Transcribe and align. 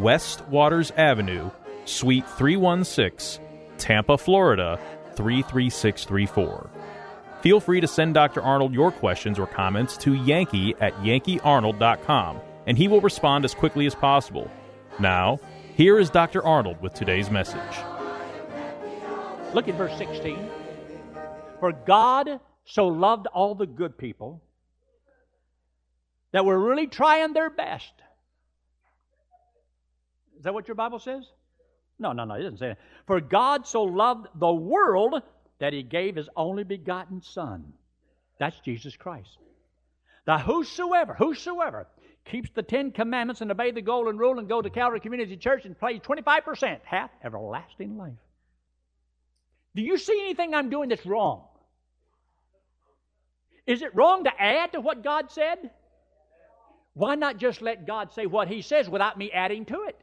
West 0.00 0.46
Waters 0.48 0.90
Avenue, 0.96 1.50
Suite 1.84 2.28
316, 2.28 3.42
Tampa, 3.78 4.18
Florida 4.18 4.78
33634. 5.14 6.70
Feel 7.40 7.60
free 7.60 7.80
to 7.80 7.86
send 7.86 8.14
Dr. 8.14 8.42
Arnold 8.42 8.74
your 8.74 8.90
questions 8.90 9.38
or 9.38 9.46
comments 9.46 9.96
to 9.98 10.14
Yankee 10.14 10.74
at 10.80 10.94
yankeearnold.com, 10.96 12.40
and 12.66 12.76
he 12.76 12.88
will 12.88 13.00
respond 13.00 13.44
as 13.44 13.54
quickly 13.54 13.86
as 13.86 13.94
possible. 13.94 14.50
Now, 14.98 15.38
here 15.74 15.98
is 15.98 16.10
Dr. 16.10 16.44
Arnold 16.44 16.80
with 16.80 16.94
today's 16.94 17.30
message. 17.30 17.60
Look 19.54 19.68
at 19.68 19.74
verse 19.76 19.96
16. 19.96 20.50
For 21.60 21.72
God 21.72 22.40
so 22.64 22.88
loved 22.88 23.26
all 23.28 23.54
the 23.54 23.66
good 23.66 23.96
people 23.96 24.42
that 26.32 26.44
were 26.44 26.58
really 26.58 26.86
trying 26.86 27.32
their 27.32 27.50
best. 27.50 27.92
Is 30.36 30.44
that 30.44 30.54
what 30.54 30.68
your 30.68 30.74
Bible 30.74 30.98
says? 30.98 31.24
No, 31.98 32.12
no, 32.12 32.24
no, 32.24 32.34
it 32.34 32.42
doesn't 32.42 32.58
say 32.58 32.68
that. 32.68 32.78
For 33.06 33.20
God 33.20 33.66
so 33.66 33.82
loved 33.82 34.28
the 34.34 34.52
world 34.52 35.22
that 35.58 35.72
he 35.72 35.82
gave 35.82 36.16
his 36.16 36.28
only 36.36 36.64
begotten 36.64 37.22
Son. 37.22 37.72
That's 38.38 38.58
Jesus 38.60 38.96
Christ. 38.96 39.38
The 40.26 40.38
whosoever, 40.38 41.14
whosoever 41.14 41.86
keeps 42.26 42.50
the 42.50 42.62
Ten 42.62 42.90
Commandments 42.90 43.40
and 43.40 43.50
obey 43.50 43.70
the 43.70 43.80
Golden 43.80 44.18
Rule 44.18 44.38
and 44.38 44.48
go 44.48 44.60
to 44.60 44.68
Calvary 44.68 45.00
Community 45.00 45.36
Church 45.36 45.64
and 45.64 45.78
pays 45.78 46.00
25% 46.00 46.80
hath 46.84 47.10
everlasting 47.24 47.96
life. 47.96 48.12
Do 49.74 49.82
you 49.82 49.96
see 49.96 50.20
anything 50.22 50.54
I'm 50.54 50.68
doing 50.68 50.88
that's 50.88 51.06
wrong? 51.06 51.44
Is 53.66 53.82
it 53.82 53.94
wrong 53.94 54.24
to 54.24 54.42
add 54.42 54.72
to 54.72 54.80
what 54.80 55.02
God 55.02 55.30
said? 55.30 55.70
Why 56.94 57.14
not 57.14 57.36
just 57.36 57.62
let 57.62 57.86
God 57.86 58.12
say 58.12 58.26
what 58.26 58.48
He 58.48 58.62
says 58.62 58.88
without 58.88 59.18
me 59.18 59.30
adding 59.30 59.64
to 59.66 59.82
it? 59.82 59.96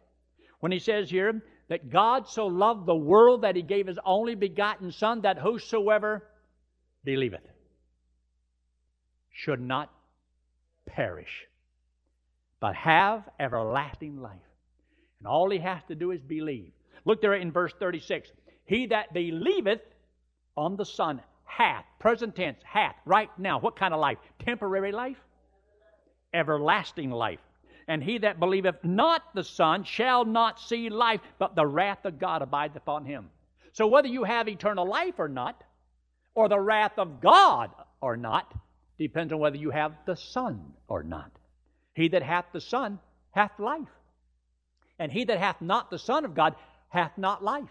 When 0.63 0.71
He 0.71 0.79
says 0.79 1.09
here, 1.09 1.41
that 1.67 1.89
God 1.89 2.29
so 2.29 2.47
loved 2.47 2.85
the 2.85 2.95
world 2.95 3.41
that 3.41 3.57
he 3.57 3.61
gave 3.61 3.87
his 3.87 3.99
only 4.05 4.33
begotten 4.33 4.93
Son, 4.93 5.19
that 5.23 5.37
whosoever 5.37 6.25
believeth 7.03 7.41
should 9.33 9.59
not 9.59 9.91
perish, 10.85 11.47
but 12.61 12.75
have 12.75 13.27
everlasting 13.41 14.21
life. 14.21 14.39
And 15.19 15.27
all 15.27 15.49
he 15.49 15.57
has 15.57 15.81
to 15.89 15.95
do 15.95 16.11
is 16.11 16.21
believe. 16.21 16.71
Look 17.03 17.21
there 17.21 17.33
in 17.33 17.51
verse 17.51 17.73
36. 17.77 18.31
He 18.63 18.85
that 18.85 19.13
believeth 19.13 19.81
on 20.55 20.77
the 20.77 20.85
Son 20.85 21.21
hath, 21.43 21.83
present 21.99 22.37
tense, 22.37 22.59
hath, 22.63 22.95
right 23.03 23.29
now. 23.37 23.59
What 23.59 23.75
kind 23.75 23.93
of 23.93 23.99
life? 23.99 24.17
Temporary 24.39 24.93
life? 24.93 25.17
Everlasting 26.33 27.11
life. 27.11 27.41
And 27.87 28.03
he 28.03 28.19
that 28.19 28.39
believeth 28.39 28.83
not 28.83 29.21
the 29.33 29.43
Son 29.43 29.83
shall 29.83 30.25
not 30.25 30.59
see 30.59 30.89
life, 30.89 31.21
but 31.39 31.55
the 31.55 31.65
wrath 31.65 32.05
of 32.05 32.19
God 32.19 32.41
abideth 32.41 32.77
upon 32.77 33.05
him. 33.05 33.29
So 33.73 33.87
whether 33.87 34.07
you 34.07 34.23
have 34.23 34.47
eternal 34.47 34.87
life 34.87 35.15
or 35.17 35.27
not, 35.27 35.61
or 36.35 36.49
the 36.49 36.59
wrath 36.59 36.97
of 36.97 37.21
God 37.21 37.71
or 38.01 38.17
not, 38.17 38.53
depends 38.97 39.33
on 39.33 39.39
whether 39.39 39.57
you 39.57 39.71
have 39.71 39.93
the 40.05 40.15
Son 40.15 40.73
or 40.87 41.03
not. 41.03 41.31
He 41.93 42.07
that 42.09 42.23
hath 42.23 42.45
the 42.53 42.61
Son 42.61 42.99
hath 43.31 43.59
life. 43.59 43.87
And 44.99 45.11
he 45.11 45.25
that 45.25 45.39
hath 45.39 45.61
not 45.61 45.91
the 45.91 45.99
Son 45.99 46.25
of 46.25 46.35
God 46.35 46.55
hath 46.89 47.17
not 47.17 47.43
life. 47.43 47.69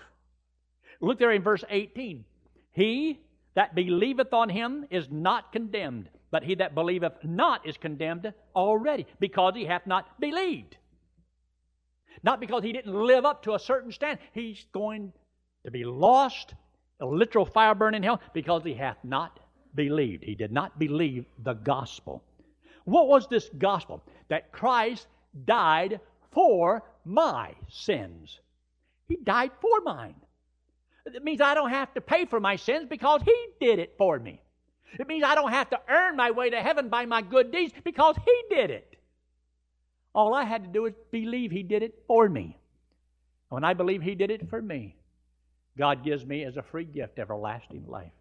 Look 1.01 1.19
there 1.19 1.33
in 1.33 1.43
verse 1.43 1.65
18. 1.69 2.25
He 2.73 3.21
that 3.55 3.75
believeth 3.75 4.33
on 4.33 4.49
him 4.49 4.87
is 4.91 5.09
not 5.11 5.53
condemned, 5.53 6.09
but 6.33 6.43
he 6.43 6.57
that 6.57 6.75
believeth 6.75 7.13
not 7.23 7.65
is 7.69 7.77
condemned 7.77 8.33
already, 8.57 9.07
because 9.21 9.55
he 9.55 9.67
hath 9.67 9.87
not 9.87 10.19
believed. 10.19 10.77
Not 12.25 12.41
because 12.41 12.65
he 12.65 12.73
didn't 12.73 12.95
live 12.95 13.25
up 13.25 13.43
to 13.45 13.55
a 13.55 13.59
certain 13.59 13.93
standard. 13.93 14.25
He's 14.33 14.65
going 14.73 15.13
to 15.65 15.71
be 15.71 15.85
lost, 15.85 16.55
a 17.01 17.07
literal 17.07 17.45
fire 17.45 17.75
burning 17.75 18.03
hell, 18.03 18.21
because 18.33 18.65
he 18.65 18.75
hath 18.75 18.97
not 19.05 19.39
believed. 19.75 20.25
He 20.25 20.35
did 20.35 20.53
not 20.53 20.79
believe 20.79 21.27
the 21.45 21.55
gospel. 21.55 22.25
What 22.85 23.09
was 23.09 23.29
this 23.29 23.49
gospel? 23.59 24.03
That 24.29 24.53
Christ 24.53 25.07
died 25.45 26.01
for 26.33 26.83
my 27.05 27.55
sins. 27.69 28.41
He 29.07 29.17
died 29.17 29.51
for 29.61 29.81
mine. 29.83 30.15
It 31.05 31.23
means 31.23 31.43
I 31.43 31.55
don't 31.55 31.71
have 31.71 31.93
to 31.95 32.01
pay 32.01 32.25
for 32.25 32.41
my 32.41 32.57
sins 32.57 32.87
because 32.89 33.21
He 33.23 33.47
did 33.61 33.79
it 33.79 33.95
for 33.99 34.19
me. 34.19 34.41
It 34.99 35.07
means 35.07 35.25
I 35.25 35.35
don't 35.35 35.53
have 35.53 35.71
to 35.71 35.81
earn 35.89 36.17
my 36.17 36.31
way 36.31 36.51
to 36.51 36.61
heaven 36.61 36.89
by 36.89 37.07
my 37.07 37.23
good 37.23 37.51
deeds 37.51 37.73
because 37.85 38.17
He 38.25 38.55
did 38.55 38.71
it. 38.71 38.97
All 40.15 40.35
I 40.35 40.45
had 40.45 40.65
to 40.65 40.71
do 40.71 40.87
is 40.87 40.95
believe 41.11 41.51
He 41.51 41.63
did 41.63 41.83
it 41.83 42.03
for 42.07 42.29
me. 42.29 42.59
And 43.51 43.57
When 43.57 43.65
I 43.65 43.75
believe 43.75 44.03
He 44.03 44.15
did 44.15 44.31
it 44.31 44.49
for 44.51 44.61
me, 44.61 44.97
God 45.79 46.05
gives 46.05 46.27
me 46.27 46.45
as 46.45 46.57
a 46.57 46.63
free 46.63 46.85
gift 46.85 47.19
everlasting 47.19 47.87
life. 47.87 48.13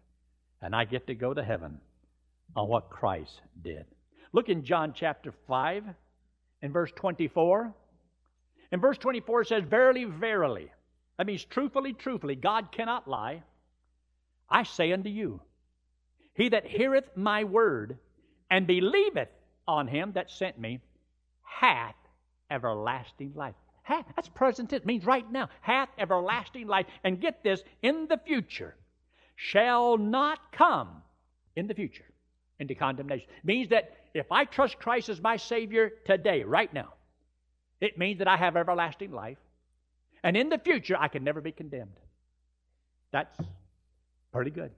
And 0.62 0.74
I 0.74 0.84
get 0.84 1.06
to 1.08 1.14
go 1.14 1.34
to 1.34 1.42
heaven 1.42 1.78
on 2.56 2.68
what 2.68 2.88
Christ 2.88 3.40
did. 3.62 3.84
Look 4.32 4.48
in 4.48 4.64
John 4.64 4.94
chapter 4.94 5.32
5 5.46 5.84
in 6.62 6.72
verse 6.72 6.92
24. 6.96 7.74
In 8.70 8.80
verse 8.80 8.96
24 8.98 9.42
it 9.42 9.48
says, 9.48 9.64
Verily, 9.64 10.04
verily. 10.04 10.70
That 11.18 11.26
means 11.26 11.44
truthfully, 11.44 11.92
truthfully. 11.92 12.36
God 12.36 12.72
cannot 12.72 13.06
lie. 13.08 13.42
I 14.48 14.62
say 14.62 14.92
unto 14.92 15.10
you, 15.10 15.40
he 16.34 16.48
that 16.50 16.66
heareth 16.66 17.16
my 17.16 17.44
word 17.44 17.98
and 18.50 18.66
believeth 18.66 19.28
on 19.66 19.86
him 19.86 20.12
that 20.12 20.30
sent 20.30 20.58
me 20.58 20.80
hath 21.42 21.94
everlasting 22.50 23.32
life. 23.34 23.54
Hath, 23.82 24.06
that's 24.14 24.28
present 24.28 24.70
tense, 24.70 24.84
means 24.84 25.04
right 25.04 25.30
now. 25.30 25.48
Hath 25.60 25.88
everlasting 25.98 26.66
life. 26.66 26.86
And 27.02 27.20
get 27.20 27.42
this, 27.42 27.62
in 27.82 28.06
the 28.08 28.18
future 28.18 28.74
shall 29.36 29.98
not 29.98 30.52
come 30.52 31.02
in 31.56 31.66
the 31.66 31.74
future 31.74 32.04
into 32.58 32.74
condemnation. 32.74 33.26
Means 33.42 33.70
that 33.70 33.96
if 34.14 34.30
I 34.30 34.44
trust 34.44 34.78
Christ 34.78 35.08
as 35.08 35.20
my 35.20 35.36
Savior 35.36 35.90
today, 36.04 36.44
right 36.44 36.72
now, 36.72 36.94
it 37.80 37.98
means 37.98 38.18
that 38.18 38.28
I 38.28 38.36
have 38.36 38.56
everlasting 38.56 39.10
life. 39.10 39.38
And 40.22 40.36
in 40.36 40.48
the 40.48 40.58
future, 40.58 40.96
I 40.98 41.08
can 41.08 41.24
never 41.24 41.40
be 41.40 41.50
condemned. 41.50 41.98
That's 43.10 43.36
pretty 44.32 44.52
good. 44.52 44.70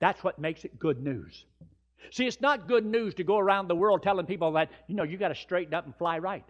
That's 0.00 0.24
what 0.24 0.38
makes 0.38 0.64
it 0.64 0.78
good 0.78 1.02
news. 1.02 1.44
See, 2.10 2.26
it's 2.26 2.40
not 2.40 2.66
good 2.66 2.84
news 2.84 3.14
to 3.14 3.24
go 3.24 3.38
around 3.38 3.68
the 3.68 3.76
world 3.76 4.02
telling 4.02 4.26
people 4.26 4.52
that, 4.52 4.70
you 4.88 4.96
know, 4.96 5.02
you 5.02 5.16
got 5.16 5.28
to 5.28 5.34
straighten 5.34 5.74
up 5.74 5.84
and 5.84 5.94
fly 5.96 6.18
right. 6.18 6.44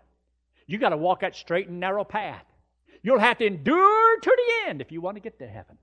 You 0.66 0.78
got 0.78 0.90
to 0.90 0.96
walk 0.96 1.20
that 1.20 1.34
straight 1.34 1.68
and 1.68 1.80
narrow 1.80 2.04
path. 2.04 2.44
You'll 3.02 3.18
have 3.18 3.38
to 3.38 3.46
endure 3.46 4.20
to 4.20 4.36
the 4.36 4.68
end 4.68 4.80
if 4.80 4.92
you 4.92 5.00
want 5.00 5.16
to 5.16 5.20
get 5.20 5.38
to 5.40 5.46
heaven. 5.46 5.76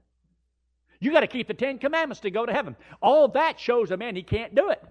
You 0.99 1.11
got 1.11 1.19
to 1.19 1.27
keep 1.27 1.47
the 1.47 1.53
Ten 1.53 1.77
Commandments 1.77 2.21
to 2.21 2.31
go 2.31 2.45
to 2.45 2.53
heaven. 2.53 2.75
All 3.01 3.27
that 3.29 3.59
shows 3.59 3.91
a 3.91 3.97
man 3.97 4.15
he 4.15 4.23
can't 4.23 4.55
do 4.55 4.69
it. 4.69 4.83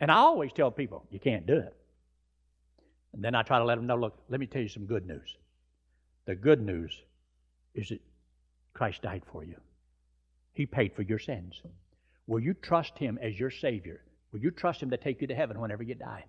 And 0.00 0.10
I 0.10 0.16
always 0.16 0.52
tell 0.52 0.70
people, 0.70 1.06
you 1.10 1.18
can't 1.18 1.46
do 1.46 1.56
it. 1.56 1.74
And 3.12 3.24
then 3.24 3.34
I 3.34 3.42
try 3.42 3.58
to 3.58 3.64
let 3.64 3.76
them 3.76 3.86
know 3.86 3.96
look, 3.96 4.18
let 4.28 4.38
me 4.40 4.46
tell 4.46 4.62
you 4.62 4.68
some 4.68 4.86
good 4.86 5.06
news. 5.06 5.36
The 6.26 6.34
good 6.34 6.60
news 6.60 6.92
is 7.74 7.88
that 7.88 8.00
Christ 8.74 9.02
died 9.02 9.22
for 9.32 9.44
you. 9.44 9.56
He 10.58 10.66
paid 10.66 10.92
for 10.96 11.02
your 11.02 11.20
sins. 11.20 11.62
Will 12.26 12.40
you 12.40 12.52
trust 12.52 12.98
Him 12.98 13.16
as 13.22 13.38
your 13.38 13.52
Savior? 13.52 14.02
Will 14.32 14.40
you 14.40 14.50
trust 14.50 14.82
Him 14.82 14.90
to 14.90 14.96
take 14.96 15.20
you 15.20 15.28
to 15.28 15.34
heaven 15.34 15.60
whenever 15.60 15.84
you 15.84 15.94
die? 15.94 16.24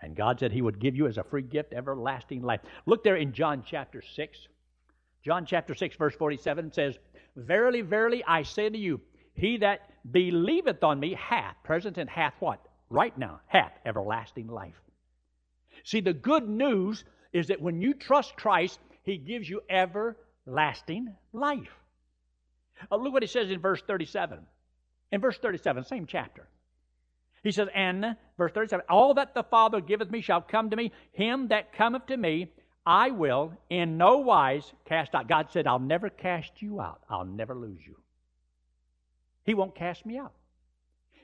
And 0.00 0.14
God 0.14 0.38
said 0.38 0.52
He 0.52 0.62
would 0.62 0.78
give 0.78 0.94
you 0.94 1.08
as 1.08 1.18
a 1.18 1.24
free 1.24 1.42
gift 1.42 1.72
everlasting 1.72 2.40
life. 2.40 2.60
Look 2.86 3.02
there 3.02 3.16
in 3.16 3.32
John 3.32 3.64
chapter 3.68 4.00
6. 4.00 4.38
John 5.24 5.44
chapter 5.44 5.74
6, 5.74 5.96
verse 5.96 6.14
47 6.14 6.72
says, 6.72 6.96
Verily, 7.34 7.80
verily, 7.80 8.22
I 8.24 8.44
say 8.44 8.70
to 8.70 8.78
you, 8.78 9.00
he 9.34 9.56
that 9.56 9.90
believeth 10.12 10.84
on 10.84 11.00
me 11.00 11.14
hath, 11.14 11.56
present 11.64 11.98
and 11.98 12.08
hath 12.08 12.34
what? 12.38 12.60
Right 12.90 13.18
now, 13.18 13.40
hath 13.48 13.72
everlasting 13.84 14.46
life. 14.46 14.80
See, 15.82 16.00
the 16.00 16.12
good 16.12 16.48
news 16.48 17.02
is 17.32 17.48
that 17.48 17.60
when 17.60 17.80
you 17.80 17.94
trust 17.94 18.36
Christ, 18.36 18.78
He 19.02 19.18
gives 19.18 19.50
you 19.50 19.62
everlasting 19.68 21.16
life. 21.32 21.72
Uh, 22.90 22.96
look 22.96 23.12
what 23.12 23.22
he 23.22 23.28
says 23.28 23.50
in 23.50 23.60
verse 23.60 23.82
37. 23.86 24.38
In 25.12 25.20
verse 25.20 25.38
37, 25.38 25.84
same 25.84 26.06
chapter. 26.06 26.48
He 27.42 27.52
says, 27.52 27.68
And, 27.74 28.16
verse 28.38 28.52
37, 28.52 28.86
All 28.88 29.14
that 29.14 29.34
the 29.34 29.44
Father 29.44 29.80
giveth 29.80 30.10
me 30.10 30.20
shall 30.20 30.40
come 30.40 30.70
to 30.70 30.76
me. 30.76 30.92
Him 31.12 31.48
that 31.48 31.74
cometh 31.74 32.06
to 32.06 32.16
me, 32.16 32.50
I 32.86 33.10
will 33.10 33.52
in 33.70 33.96
no 33.96 34.18
wise 34.18 34.72
cast 34.86 35.14
out. 35.14 35.28
God 35.28 35.48
said, 35.50 35.66
I'll 35.66 35.78
never 35.78 36.10
cast 36.10 36.60
you 36.60 36.80
out. 36.80 37.00
I'll 37.08 37.24
never 37.24 37.54
lose 37.54 37.80
you. 37.86 37.96
He 39.44 39.54
won't 39.54 39.74
cast 39.74 40.04
me 40.04 40.18
out. 40.18 40.32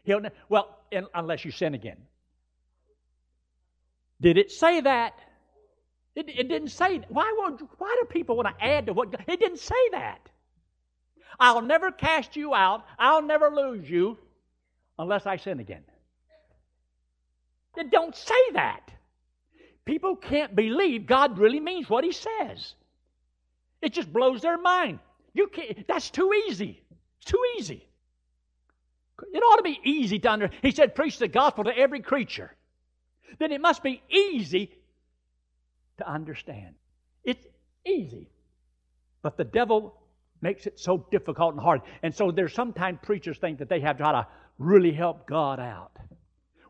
He'll 0.05 0.21
ne- 0.21 0.31
well, 0.49 0.79
in, 0.91 1.07
unless 1.15 1.45
you 1.45 1.51
sin 1.51 1.75
again. 1.75 1.99
Did 4.21 4.37
it 4.37 4.51
say 4.51 4.81
that? 4.83 5.19
It, 6.15 6.29
it 6.29 6.49
didn't 6.49 6.69
say. 6.69 7.01
Why 7.09 7.33
would? 7.39 7.61
Why 7.79 7.97
do 8.01 8.07
people 8.07 8.37
want 8.37 8.49
to 8.49 8.65
add 8.65 8.87
to 8.87 8.93
what? 8.93 9.11
God, 9.11 9.25
it 9.27 9.41
didn't 9.41 9.61
say 9.61 9.89
that. 9.93 10.21
I'll 11.41 11.63
never 11.63 11.91
cast 11.91 12.37
you 12.37 12.55
out. 12.55 12.85
I'll 12.99 13.23
never 13.23 13.49
lose 13.49 13.89
you, 13.89 14.19
unless 14.99 15.27
I 15.27 15.37
sin 15.37 15.59
again. 15.59 15.83
Don't 17.91 18.15
say 18.15 18.51
that. 18.53 18.91
People 19.87 20.17
can't 20.17 20.55
believe 20.55 21.07
God 21.07 21.39
really 21.39 21.61
means 21.61 21.89
what 21.89 22.05
He 22.05 22.13
says. 22.13 22.75
It 23.81 23.95
just 23.95 24.13
blows 24.13 24.43
their 24.43 24.59
mind. 24.59 24.99
You 25.33 25.49
can't. 25.49 25.89
That's 25.89 26.11
too 26.11 26.33
easy. 26.47 26.83
It's 27.17 27.31
too 27.31 27.43
easy. 27.59 27.87
It 29.33 29.39
ought 29.39 29.57
to 29.57 29.63
be 29.63 29.81
easy 29.85 30.19
to 30.19 30.29
understand. 30.29 30.61
He 30.63 30.71
said, 30.71 30.95
preach 30.95 31.19
the 31.19 31.29
gospel 31.29 31.65
to 31.65 31.77
every 31.77 32.01
creature. 32.01 32.55
Then 33.39 33.53
it 33.53 33.61
must 33.61 33.83
be 33.83 34.03
easy 34.11 34.73
to 35.99 36.11
understand. 36.11 36.75
It's 37.25 37.47
easy. 37.87 38.31
But 39.23 39.37
the 39.37 39.45
devil 39.45 40.00
makes 40.41 40.67
it 40.67 40.79
so 40.79 41.07
difficult 41.11 41.55
and 41.55 41.63
hard. 41.63 41.83
And 42.03 42.15
so 42.15 42.31
there's 42.31 42.55
sometimes 42.55 42.99
preachers 43.03 43.39
think 43.39 43.59
that 43.59 43.69
they 43.69 43.81
have 43.81 43.97
to 43.97 44.03
try 44.03 44.13
to 44.13 44.27
really 44.59 44.93
help 44.93 45.27
God 45.27 45.61
out. 45.61 45.93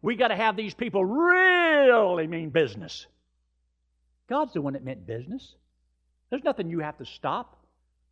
We 0.02 0.16
got 0.16 0.28
to 0.28 0.36
have 0.36 0.56
these 0.56 0.74
people 0.74 1.04
really 1.04 2.26
mean 2.26 2.50
business. 2.50 3.06
God's 4.28 4.52
the 4.52 4.62
one 4.62 4.74
that 4.74 4.84
meant 4.84 5.06
business. 5.06 5.54
There's 6.30 6.44
nothing 6.44 6.70
you 6.70 6.80
have 6.80 6.98
to 6.98 7.04
stop. 7.04 7.56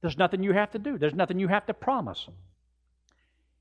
There's 0.00 0.19
nothing 0.19 0.43
you 0.43 0.52
have 0.52 0.72
to 0.72 0.78
do. 0.78 0.99
There's 0.99 1.14
nothing 1.14 1.38
you 1.38 1.49
have 1.49 1.66
to 1.66 1.75
promise. 1.75 2.28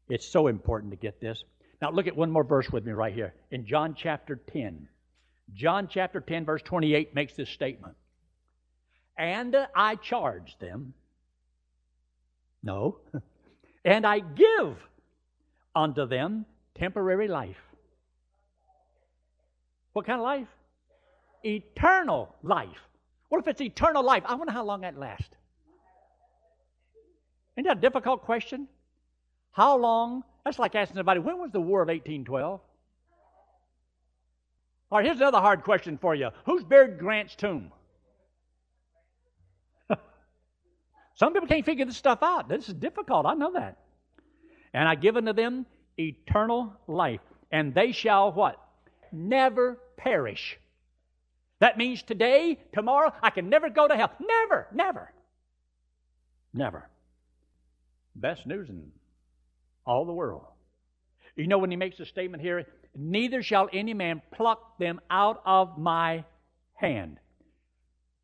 It's 0.09 0.27
so 0.27 0.47
important 0.47 0.91
to 0.91 0.97
get 0.97 1.19
this. 1.19 1.43
Now, 1.81 1.91
look 1.91 2.07
at 2.07 2.15
one 2.15 2.31
more 2.31 2.43
verse 2.43 2.69
with 2.71 2.85
me 2.85 2.91
right 2.91 3.13
here 3.13 3.33
in 3.51 3.65
John 3.65 3.95
chapter 3.95 4.39
10. 4.51 4.87
John 5.53 5.87
chapter 5.87 6.19
10, 6.19 6.45
verse 6.45 6.61
28 6.63 7.13
makes 7.13 7.33
this 7.33 7.49
statement. 7.49 7.95
And 9.17 9.55
I 9.75 9.95
charge 9.95 10.57
them, 10.59 10.93
no, 12.63 12.97
and 13.85 14.05
I 14.05 14.19
give 14.19 14.77
unto 15.75 16.05
them 16.07 16.45
temporary 16.75 17.27
life. 17.27 17.57
What 19.93 20.05
kind 20.05 20.19
of 20.19 20.23
life? 20.23 20.47
Eternal 21.43 22.35
life. 22.43 22.77
What 23.29 23.39
if 23.39 23.47
it's 23.47 23.61
eternal 23.61 24.03
life? 24.03 24.23
I 24.25 24.35
wonder 24.35 24.53
how 24.53 24.63
long 24.63 24.81
that 24.81 24.97
lasts. 24.97 25.29
Isn't 27.55 27.67
that 27.67 27.77
a 27.77 27.81
difficult 27.81 28.23
question? 28.23 28.67
How 29.51 29.75
long? 29.77 30.23
That's 30.45 30.59
like 30.59 30.75
asking 30.75 30.97
somebody, 30.97 31.19
when 31.19 31.39
was 31.39 31.51
the 31.51 31.59
War 31.59 31.81
of 31.81 31.87
1812? 31.87 32.61
All 34.89 34.97
right, 34.97 35.05
here's 35.05 35.17
another 35.17 35.39
hard 35.39 35.63
question 35.63 35.97
for 35.97 36.15
you. 36.15 36.29
Who's 36.45 36.63
buried 36.63 36.99
Grant's 36.99 37.35
tomb? 37.35 37.71
Some 41.17 41.33
people 41.33 41.47
can't 41.47 41.65
figure 41.65 41.85
this 41.85 41.97
stuff 41.97 42.19
out. 42.21 42.47
This 42.47 42.69
is 42.69 42.75
difficult. 42.75 43.25
I 43.25 43.33
know 43.33 43.53
that. 43.53 43.79
And 44.73 44.87
I 44.87 44.93
give 44.95 45.17
unto 45.17 45.33
them 45.33 45.65
eternal 45.97 46.73
life, 46.87 47.21
and 47.51 47.73
they 47.73 47.91
shall 47.91 48.31
what? 48.31 48.61
Never 49.11 49.79
perish. 49.97 50.59
That 51.59 51.77
means 51.77 52.03
today, 52.03 52.59
tomorrow, 52.71 53.11
I 53.23 53.31
can 53.31 53.49
never 53.49 53.69
go 53.69 53.87
to 53.87 53.95
hell. 53.95 54.11
Never, 54.19 54.67
never, 54.71 55.11
never. 56.53 56.87
Best 58.15 58.45
news 58.45 58.69
in 58.69 58.91
all 59.87 60.05
the 60.05 60.13
world. 60.13 60.43
You 61.35 61.47
know 61.47 61.57
when 61.57 61.71
he 61.71 61.77
makes 61.77 61.99
a 61.99 62.05
statement 62.05 62.43
here, 62.43 62.65
neither 62.95 63.41
shall 63.41 63.69
any 63.73 63.95
man 63.95 64.21
pluck 64.33 64.77
them 64.77 65.01
out 65.09 65.41
of 65.45 65.79
my 65.79 66.25
hand. 66.75 67.19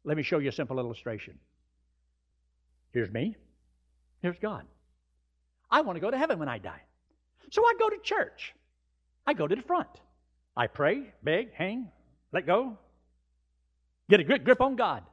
Let 0.03 0.15
me 0.15 0.21
show 0.21 0.37
you 0.37 0.49
a 0.49 0.51
simple 0.51 0.77
illustration. 0.77 1.39
Here's 2.93 3.11
me. 3.11 3.35
Here's 4.21 4.37
God. 4.39 4.65
I 5.69 5.81
want 5.81 5.97
to 5.97 5.99
go 5.99 6.11
to 6.11 6.17
heaven 6.17 6.39
when 6.39 6.47
I 6.47 6.59
die. 6.59 6.81
So 7.51 7.63
I 7.63 7.73
go 7.79 7.89
to 7.89 7.97
church. 7.97 8.53
I 9.25 9.33
go 9.33 9.47
to 9.47 9.55
the 9.55 9.61
front. 9.61 9.89
I 10.55 10.67
pray, 10.67 11.13
beg, 11.23 11.53
hang, 11.53 11.89
let 12.31 12.45
go. 12.45 12.77
Get 14.09 14.19
a 14.19 14.23
good 14.23 14.43
grip 14.45 14.61
on 14.61 14.75
God. 14.75 15.03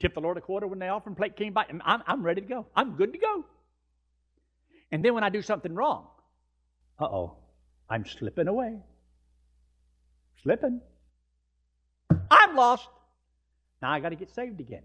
Tip 0.00 0.14
the 0.14 0.20
Lord 0.20 0.36
a 0.36 0.40
quarter 0.40 0.66
when 0.66 0.78
the 0.78 0.88
offering 0.88 1.16
plate 1.16 1.36
came 1.36 1.52
by. 1.52 1.66
I'm, 1.84 2.02
I'm 2.06 2.22
ready 2.22 2.40
to 2.40 2.46
go. 2.46 2.66
I'm 2.76 2.96
good 2.96 3.12
to 3.12 3.18
go. 3.18 3.44
And 4.92 5.04
then 5.04 5.14
when 5.14 5.24
I 5.24 5.30
do 5.30 5.42
something 5.42 5.74
wrong, 5.74 6.06
uh 6.98 7.06
oh, 7.06 7.36
I'm 7.88 8.06
slipping 8.06 8.48
away. 8.48 8.78
Slipping. 10.42 10.80
I'm 12.30 12.54
lost. 12.54 12.88
Now 13.82 13.90
I 13.92 14.00
got 14.00 14.10
to 14.10 14.16
get 14.16 14.30
saved 14.34 14.60
again. 14.60 14.82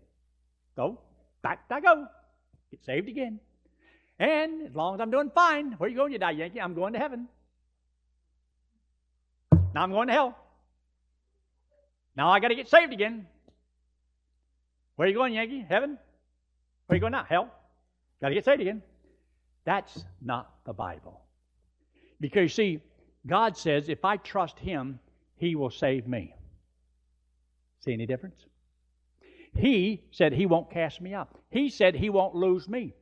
Go. 0.75 0.99
Back 1.41 1.63
I 1.69 1.79
go. 1.79 2.07
Get 2.71 2.83
saved 2.83 3.09
again. 3.09 3.39
And 4.19 4.67
as 4.67 4.75
long 4.75 4.95
as 4.95 5.01
I'm 5.01 5.11
doing 5.11 5.31
fine, 5.33 5.73
where 5.73 5.89
you 5.89 5.95
going, 5.95 6.11
you 6.11 6.19
die 6.19 6.31
Yankee? 6.31 6.59
I'm 6.59 6.73
going 6.73 6.93
to 6.93 6.99
heaven. 6.99 7.27
Now 9.73 9.83
I'm 9.83 9.91
going 9.91 10.07
to 10.07 10.13
hell. 10.13 10.37
Now 12.15 12.29
I 12.31 12.39
got 12.39 12.49
to 12.49 12.55
get 12.55 12.67
saved 12.67 12.91
again. 12.91 13.27
Where 14.97 15.07
you 15.07 15.13
going, 15.13 15.33
Yankee? 15.33 15.65
Heaven? 15.67 15.97
Where 16.87 16.97
you 16.97 16.99
going 16.99 17.13
now? 17.13 17.25
Hell. 17.27 17.49
Got 18.21 18.29
to 18.29 18.35
get 18.35 18.43
saved 18.43 18.61
again. 18.61 18.81
That's 19.63 20.03
not 20.21 20.53
the 20.65 20.73
Bible. 20.73 21.21
Because 22.19 22.41
you 22.41 22.49
see, 22.49 22.79
God 23.25 23.55
says 23.55 23.87
if 23.87 24.03
I 24.03 24.17
trust 24.17 24.59
Him, 24.59 24.99
He 25.37 25.55
will 25.55 25.69
save 25.69 26.07
me. 26.07 26.33
See 27.85 27.93
any 27.93 28.05
difference? 28.05 28.45
He 29.59 30.03
said 30.11 30.33
He 30.33 30.45
won't 30.45 30.71
cast 30.71 31.01
me 31.01 31.13
out. 31.13 31.29
He 31.49 31.69
said 31.69 31.95
He 31.95 32.09
won't 32.09 32.35
lose 32.35 32.67
me. 32.67 32.93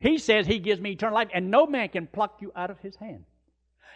He 0.00 0.18
says 0.18 0.46
He 0.46 0.58
gives 0.58 0.80
me 0.80 0.92
eternal 0.92 1.14
life, 1.14 1.28
and 1.34 1.50
no 1.50 1.66
man 1.66 1.88
can 1.88 2.06
pluck 2.06 2.38
you 2.40 2.52
out 2.54 2.70
of 2.70 2.78
His 2.80 2.96
hand. 2.96 3.24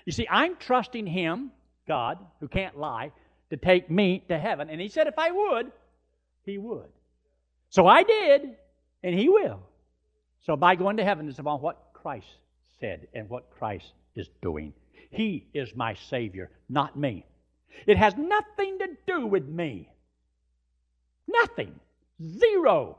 You 0.05 0.13
see, 0.13 0.27
I'm 0.31 0.57
trusting 0.57 1.07
Him, 1.07 1.53
God, 1.87 2.19
who 2.41 2.49
can't 2.49 2.79
lie, 2.79 3.13
to 3.51 3.57
take 3.57 3.91
me 3.91 4.25
to 4.29 4.39
heaven. 4.39 4.69
And 4.71 4.81
He 4.81 4.89
said 4.89 5.07
if 5.07 5.19
I 5.19 5.31
would, 5.31 5.71
He 6.45 6.59
would. 6.59 6.89
So 7.71 7.87
I 7.87 8.03
did, 8.03 8.57
and 9.03 9.15
He 9.15 9.29
will. 9.29 9.61
So 10.45 10.57
by 10.57 10.75
going 10.75 10.97
to 10.97 11.05
heaven 11.05 11.29
is 11.29 11.39
upon 11.39 11.61
what 11.61 11.91
Christ 11.93 12.27
said 12.81 13.07
and 13.15 13.29
what 13.29 13.51
Christ 13.51 13.93
is 14.17 14.29
doing. 14.43 14.73
He 15.11 15.47
is 15.55 15.75
my 15.77 15.95
Savior, 15.95 16.51
not 16.69 16.99
me. 16.99 17.25
It 17.87 17.97
has 17.97 18.17
nothing 18.17 18.79
to 18.79 18.89
do 19.07 19.27
with 19.27 19.47
me. 19.47 19.89
Nothing. 21.29 21.79
Zero. 22.39 22.99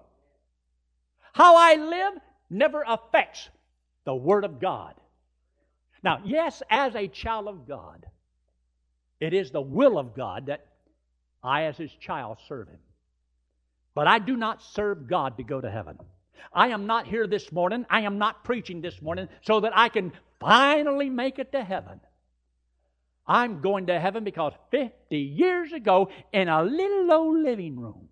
How 1.33 1.55
I 1.57 1.75
live 1.75 2.13
never 2.49 2.83
affects 2.87 3.49
the 4.05 4.15
Word 4.15 4.45
of 4.45 4.59
God. 4.59 4.93
Now, 6.03 6.19
yes, 6.25 6.61
as 6.69 6.95
a 6.95 7.07
child 7.07 7.47
of 7.47 7.67
God, 7.67 8.05
it 9.19 9.33
is 9.33 9.51
the 9.51 9.61
will 9.61 9.97
of 9.97 10.15
God 10.15 10.47
that 10.47 10.65
I, 11.41 11.63
as 11.63 11.77
His 11.77 11.91
child, 11.93 12.37
serve 12.47 12.67
Him. 12.67 12.79
But 13.95 14.07
I 14.07 14.19
do 14.19 14.35
not 14.35 14.61
serve 14.61 15.07
God 15.07 15.37
to 15.37 15.43
go 15.43 15.61
to 15.61 15.71
heaven. 15.71 15.97
I 16.51 16.69
am 16.69 16.87
not 16.87 17.07
here 17.07 17.27
this 17.27 17.51
morning. 17.51 17.85
I 17.89 18.01
am 18.01 18.17
not 18.17 18.43
preaching 18.43 18.81
this 18.81 19.01
morning 19.01 19.29
so 19.41 19.61
that 19.61 19.71
I 19.75 19.89
can 19.89 20.11
finally 20.39 21.09
make 21.09 21.39
it 21.39 21.51
to 21.53 21.63
heaven. 21.63 22.01
I'm 23.25 23.61
going 23.61 23.87
to 23.87 23.99
heaven 23.99 24.23
because 24.25 24.53
50 24.71 25.17
years 25.17 25.71
ago, 25.71 26.09
in 26.33 26.49
a 26.49 26.63
little 26.63 27.11
old 27.11 27.39
living 27.39 27.79
room, 27.79 28.09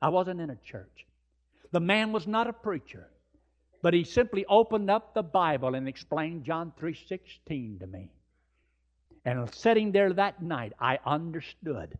I 0.00 0.08
wasn't 0.08 0.40
in 0.40 0.50
a 0.50 0.56
church. 0.56 1.06
The 1.72 1.80
man 1.80 2.12
was 2.12 2.26
not 2.26 2.46
a 2.46 2.52
preacher, 2.52 3.08
but 3.82 3.94
he 3.94 4.04
simply 4.04 4.44
opened 4.46 4.90
up 4.90 5.14
the 5.14 5.22
Bible 5.22 5.74
and 5.74 5.88
explained 5.88 6.44
John 6.44 6.72
3:16 6.78 7.80
to 7.80 7.86
me. 7.86 8.10
And 9.24 9.52
sitting 9.54 9.92
there 9.92 10.12
that 10.12 10.42
night, 10.42 10.72
I 10.80 10.98
understood 11.04 11.98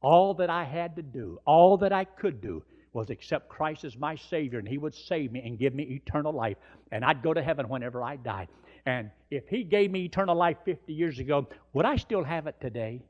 all 0.00 0.34
that 0.34 0.48
I 0.48 0.64
had 0.64 0.96
to 0.96 1.02
do, 1.02 1.38
all 1.44 1.76
that 1.78 1.92
I 1.92 2.04
could 2.04 2.40
do 2.40 2.64
was 2.92 3.10
accept 3.10 3.48
Christ 3.48 3.84
as 3.84 3.96
my 3.96 4.16
Savior, 4.16 4.58
and 4.58 4.66
He 4.66 4.78
would 4.78 4.94
save 4.94 5.30
me 5.30 5.42
and 5.44 5.58
give 5.58 5.74
me 5.74 5.84
eternal 5.84 6.32
life, 6.32 6.56
and 6.90 7.04
I'd 7.04 7.22
go 7.22 7.34
to 7.34 7.42
heaven 7.42 7.68
whenever 7.68 8.02
I 8.02 8.16
died. 8.16 8.48
And 8.86 9.10
if 9.30 9.48
He 9.48 9.62
gave 9.64 9.90
me 9.90 10.04
eternal 10.04 10.34
life 10.34 10.56
50 10.64 10.92
years 10.92 11.18
ago, 11.18 11.48
would 11.72 11.84
I 11.84 11.96
still 11.96 12.24
have 12.24 12.46
it 12.46 12.60
today? 12.60 13.02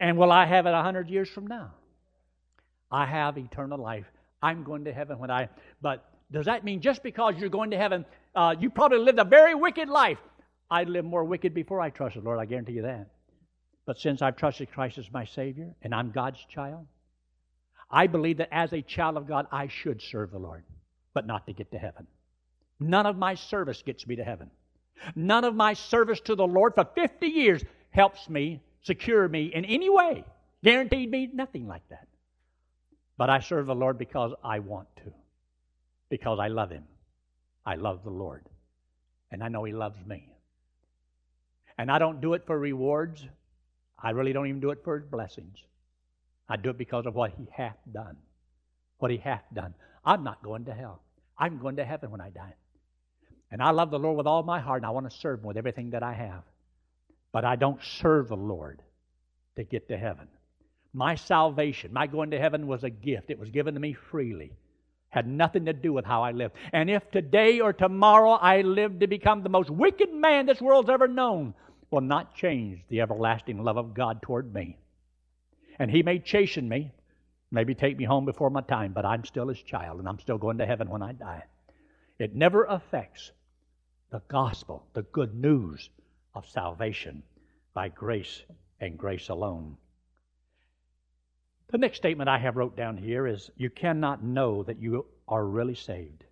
And 0.00 0.16
will 0.16 0.32
I 0.32 0.46
have 0.46 0.66
it 0.66 0.72
100 0.72 1.10
years 1.10 1.28
from 1.28 1.46
now? 1.46 1.74
I 2.90 3.06
have 3.06 3.38
eternal 3.38 3.78
life. 3.78 4.06
I'm 4.42 4.64
going 4.64 4.84
to 4.84 4.92
heaven 4.92 5.18
when 5.18 5.30
I. 5.30 5.48
But 5.82 6.04
does 6.30 6.46
that 6.46 6.64
mean 6.64 6.80
just 6.80 7.02
because 7.02 7.34
you're 7.38 7.48
going 7.48 7.70
to 7.70 7.76
heaven, 7.76 8.04
uh, 8.34 8.54
you 8.58 8.70
probably 8.70 8.98
lived 8.98 9.18
a 9.18 9.24
very 9.24 9.54
wicked 9.54 9.88
life? 9.88 10.18
I 10.70 10.84
lived 10.84 11.06
more 11.06 11.24
wicked 11.24 11.54
before 11.54 11.80
I 11.80 11.90
trusted 11.90 12.24
Lord, 12.24 12.38
I 12.38 12.44
guarantee 12.44 12.72
you 12.72 12.82
that. 12.82 13.08
But 13.86 13.98
since 13.98 14.20
I've 14.20 14.36
trusted 14.36 14.70
Christ 14.70 14.98
as 14.98 15.10
my 15.10 15.24
Savior 15.24 15.74
and 15.82 15.94
I'm 15.94 16.10
God's 16.10 16.44
child, 16.50 16.86
I 17.90 18.06
believe 18.06 18.36
that 18.36 18.50
as 18.52 18.72
a 18.74 18.82
child 18.82 19.16
of 19.16 19.26
God, 19.26 19.46
I 19.50 19.68
should 19.68 20.02
serve 20.02 20.30
the 20.30 20.38
Lord, 20.38 20.64
but 21.14 21.26
not 21.26 21.46
to 21.46 21.54
get 21.54 21.70
to 21.72 21.78
heaven. 21.78 22.06
None 22.80 23.06
of 23.06 23.16
my 23.16 23.34
service 23.34 23.82
gets 23.82 24.06
me 24.06 24.16
to 24.16 24.24
heaven. 24.24 24.50
None 25.16 25.44
of 25.44 25.54
my 25.54 25.72
service 25.72 26.20
to 26.22 26.34
the 26.34 26.46
Lord 26.46 26.74
for 26.74 26.84
50 26.84 27.26
years 27.26 27.62
helps 27.90 28.28
me, 28.28 28.60
secure 28.82 29.26
me 29.26 29.46
in 29.54 29.64
any 29.64 29.88
way, 29.88 30.24
guaranteed 30.62 31.10
me 31.10 31.30
nothing 31.32 31.66
like 31.66 31.88
that. 31.88 32.07
But 33.18 33.28
I 33.28 33.40
serve 33.40 33.66
the 33.66 33.74
Lord 33.74 33.98
because 33.98 34.32
I 34.44 34.60
want 34.60 34.88
to, 34.98 35.12
because 36.08 36.38
I 36.40 36.48
love 36.48 36.70
Him. 36.70 36.84
I 37.66 37.74
love 37.74 38.04
the 38.04 38.10
Lord, 38.10 38.48
and 39.30 39.42
I 39.42 39.48
know 39.48 39.64
He 39.64 39.72
loves 39.72 39.98
me. 40.06 40.30
And 41.76 41.90
I 41.90 41.98
don't 41.98 42.20
do 42.20 42.34
it 42.34 42.46
for 42.46 42.58
rewards. 42.58 43.26
I 44.00 44.10
really 44.10 44.32
don't 44.32 44.46
even 44.46 44.60
do 44.60 44.70
it 44.70 44.84
for 44.84 44.98
His 44.98 45.08
blessings. 45.08 45.58
I 46.48 46.56
do 46.56 46.70
it 46.70 46.78
because 46.78 47.06
of 47.06 47.14
what 47.16 47.32
He 47.36 47.48
hath 47.52 47.76
done. 47.92 48.16
What 48.98 49.10
He 49.10 49.18
hath 49.18 49.44
done. 49.52 49.74
I'm 50.04 50.22
not 50.22 50.42
going 50.42 50.64
to 50.66 50.72
hell. 50.72 51.02
I'm 51.36 51.58
going 51.58 51.76
to 51.76 51.84
heaven 51.84 52.10
when 52.12 52.20
I 52.20 52.30
die. 52.30 52.54
And 53.50 53.60
I 53.60 53.70
love 53.70 53.90
the 53.90 53.98
Lord 53.98 54.16
with 54.16 54.26
all 54.26 54.44
my 54.44 54.60
heart, 54.60 54.82
and 54.82 54.86
I 54.86 54.90
want 54.90 55.10
to 55.10 55.16
serve 55.16 55.40
Him 55.40 55.46
with 55.46 55.56
everything 55.56 55.90
that 55.90 56.04
I 56.04 56.14
have. 56.14 56.44
But 57.32 57.44
I 57.44 57.56
don't 57.56 57.82
serve 57.82 58.28
the 58.28 58.36
Lord 58.36 58.80
to 59.56 59.64
get 59.64 59.88
to 59.88 59.98
heaven. 59.98 60.28
My 60.98 61.14
salvation, 61.14 61.92
my 61.92 62.08
going 62.08 62.32
to 62.32 62.40
heaven 62.40 62.66
was 62.66 62.82
a 62.82 62.90
gift. 62.90 63.30
It 63.30 63.38
was 63.38 63.50
given 63.50 63.74
to 63.74 63.80
me 63.80 63.92
freely. 63.92 64.50
Had 65.10 65.28
nothing 65.28 65.66
to 65.66 65.72
do 65.72 65.92
with 65.92 66.04
how 66.04 66.24
I 66.24 66.32
lived. 66.32 66.56
And 66.72 66.90
if 66.90 67.08
today 67.12 67.60
or 67.60 67.72
tomorrow 67.72 68.32
I 68.32 68.62
live 68.62 68.98
to 68.98 69.06
become 69.06 69.44
the 69.44 69.48
most 69.48 69.70
wicked 69.70 70.12
man 70.12 70.46
this 70.46 70.60
world's 70.60 70.90
ever 70.90 71.06
known, 71.06 71.54
will 71.92 72.00
not 72.00 72.34
change 72.34 72.80
the 72.88 73.00
everlasting 73.00 73.62
love 73.62 73.76
of 73.76 73.94
God 73.94 74.22
toward 74.22 74.52
me. 74.52 74.76
And 75.78 75.88
He 75.88 76.02
may 76.02 76.18
chasten 76.18 76.68
me, 76.68 76.90
maybe 77.52 77.76
take 77.76 77.96
me 77.96 78.04
home 78.04 78.24
before 78.24 78.50
my 78.50 78.62
time, 78.62 78.92
but 78.92 79.06
I'm 79.06 79.24
still 79.24 79.46
His 79.46 79.62
child, 79.62 80.00
and 80.00 80.08
I'm 80.08 80.18
still 80.18 80.36
going 80.36 80.58
to 80.58 80.66
heaven 80.66 80.90
when 80.90 81.04
I 81.04 81.12
die. 81.12 81.44
It 82.18 82.34
never 82.34 82.64
affects 82.64 83.30
the 84.10 84.22
gospel, 84.26 84.84
the 84.94 85.02
good 85.02 85.32
news 85.32 85.90
of 86.34 86.48
salvation 86.48 87.22
by 87.72 87.88
grace 87.88 88.42
and 88.80 88.98
grace 88.98 89.28
alone. 89.28 89.76
The 91.70 91.78
next 91.78 91.98
statement 91.98 92.30
I 92.30 92.38
have 92.38 92.56
wrote 92.56 92.76
down 92.76 92.96
here 92.96 93.26
is 93.26 93.50
you 93.56 93.68
cannot 93.68 94.24
know 94.24 94.62
that 94.62 94.80
you 94.80 95.04
are 95.26 95.44
really 95.44 95.74
saved 95.74 96.24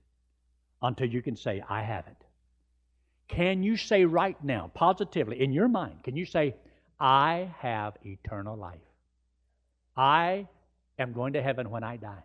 until 0.83 1.09
you 1.09 1.21
can 1.21 1.37
say, 1.37 1.63
I 1.69 1.83
have 1.83 2.07
it. 2.07 2.17
Can 3.29 3.63
you 3.63 3.77
say 3.77 4.05
right 4.05 4.43
now, 4.43 4.71
positively, 4.73 5.43
in 5.43 5.53
your 5.53 5.69
mind, 5.69 6.05
can 6.05 6.17
you 6.17 6.25
say, 6.25 6.55
I 6.99 7.53
have 7.59 7.95
eternal 8.05 8.57
life? 8.57 8.81
I 9.97 10.47
am 10.99 11.13
going 11.13 11.35
to 11.35 11.43
heaven 11.43 11.71
when 11.71 11.85
I 11.85 11.97
die. 11.97 12.23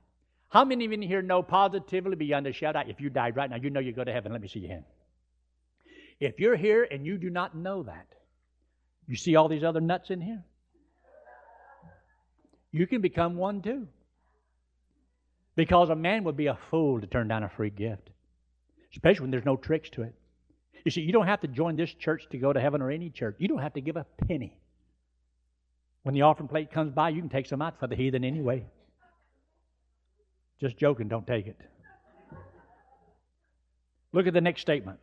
How 0.50 0.64
many 0.64 0.86
of 0.86 0.92
you 0.92 1.08
here 1.08 1.22
know 1.22 1.42
positively 1.42 2.16
beyond 2.16 2.48
a 2.48 2.54
shadow, 2.54 2.84
if 2.88 3.02
you 3.02 3.10
died 3.10 3.36
right 3.36 3.50
now, 3.50 3.56
you 3.56 3.70
know 3.70 3.80
you 3.80 3.94
go 3.94 4.04
to 4.04 4.12
heaven? 4.12 4.32
Let 4.32 4.42
me 4.42 4.48
see 4.48 4.60
your 4.60 4.72
hand. 4.72 4.86
If 6.20 6.40
you're 6.40 6.56
here 6.56 6.88
and 6.90 7.06
you 7.06 7.18
do 7.18 7.30
not 7.30 7.56
know 7.56 7.84
that, 7.84 8.08
you 9.08 9.16
see 9.16 9.36
all 9.36 9.50
these 9.50 9.64
other 9.64 9.82
nuts 9.82 10.12
in 10.12 10.22
here? 10.22 10.44
You 12.72 12.88
can 12.88 13.02
become 13.02 13.36
one 13.36 13.62
too. 13.62 13.88
Because 15.56 15.90
a 15.90 15.96
man 15.96 16.24
would 16.24 16.38
be 16.38 16.48
a 16.48 16.58
fool 16.70 17.02
to 17.02 17.08
turn 17.08 17.28
down 17.28 17.44
a 17.44 17.50
free 17.50 17.70
gift, 17.70 18.10
especially 18.92 19.24
when 19.24 19.32
there's 19.32 19.46
no 19.46 19.58
tricks 19.58 19.90
to 19.92 20.04
it. 20.04 20.16
You 20.86 20.92
see, 20.92 21.02
you 21.02 21.12
don't 21.12 21.28
have 21.28 21.42
to 21.42 21.48
join 21.48 21.76
this 21.76 21.94
church 21.94 22.24
to 22.32 22.38
go 22.38 22.54
to 22.54 22.60
heaven 22.60 22.82
or 22.82 22.90
any 22.90 23.10
church. 23.10 23.36
You 23.38 23.48
don't 23.48 23.60
have 23.60 23.74
to 23.74 23.82
give 23.82 23.98
a 23.98 24.06
penny. 24.28 24.58
When 26.04 26.16
the 26.16 26.24
offering 26.24 26.48
plate 26.48 26.72
comes 26.72 26.92
by, 26.94 27.10
you 27.10 27.22
can 27.22 27.30
take 27.30 27.46
some 27.46 27.62
out 27.62 27.80
for 27.80 27.88
the 27.88 27.96
heathen 27.96 28.24
anyway. 28.24 28.66
Just 30.60 30.78
joking, 30.78 31.08
don't 31.08 31.28
take 31.28 31.48
it. 31.48 31.58
Look 34.14 34.28
at 34.28 34.34
the 34.34 34.42
next 34.42 34.62
statement. 34.62 35.00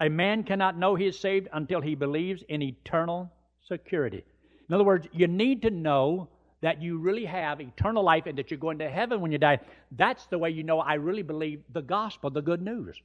A 0.00 0.08
man 0.08 0.42
cannot 0.42 0.76
know 0.76 0.94
he 0.94 1.06
is 1.06 1.18
saved 1.18 1.48
until 1.52 1.80
he 1.80 1.94
believes 1.94 2.42
in 2.48 2.60
eternal 2.62 3.32
security. 3.68 4.24
In 4.72 4.76
other 4.76 4.84
words, 4.84 5.06
you 5.12 5.26
need 5.26 5.60
to 5.62 5.70
know 5.70 6.28
that 6.62 6.80
you 6.80 6.96
really 6.96 7.26
have 7.26 7.60
eternal 7.60 8.02
life 8.02 8.24
and 8.24 8.38
that 8.38 8.50
you're 8.50 8.56
going 8.56 8.78
to 8.78 8.88
heaven 8.88 9.20
when 9.20 9.30
you 9.30 9.36
die. 9.36 9.58
That's 9.90 10.24
the 10.28 10.38
way 10.38 10.48
you 10.48 10.62
know 10.62 10.80
I 10.80 10.94
really 10.94 11.20
believe 11.20 11.60
the 11.74 11.82
gospel, 11.82 12.30
the 12.30 12.40
good 12.40 12.62
news. 12.62 12.98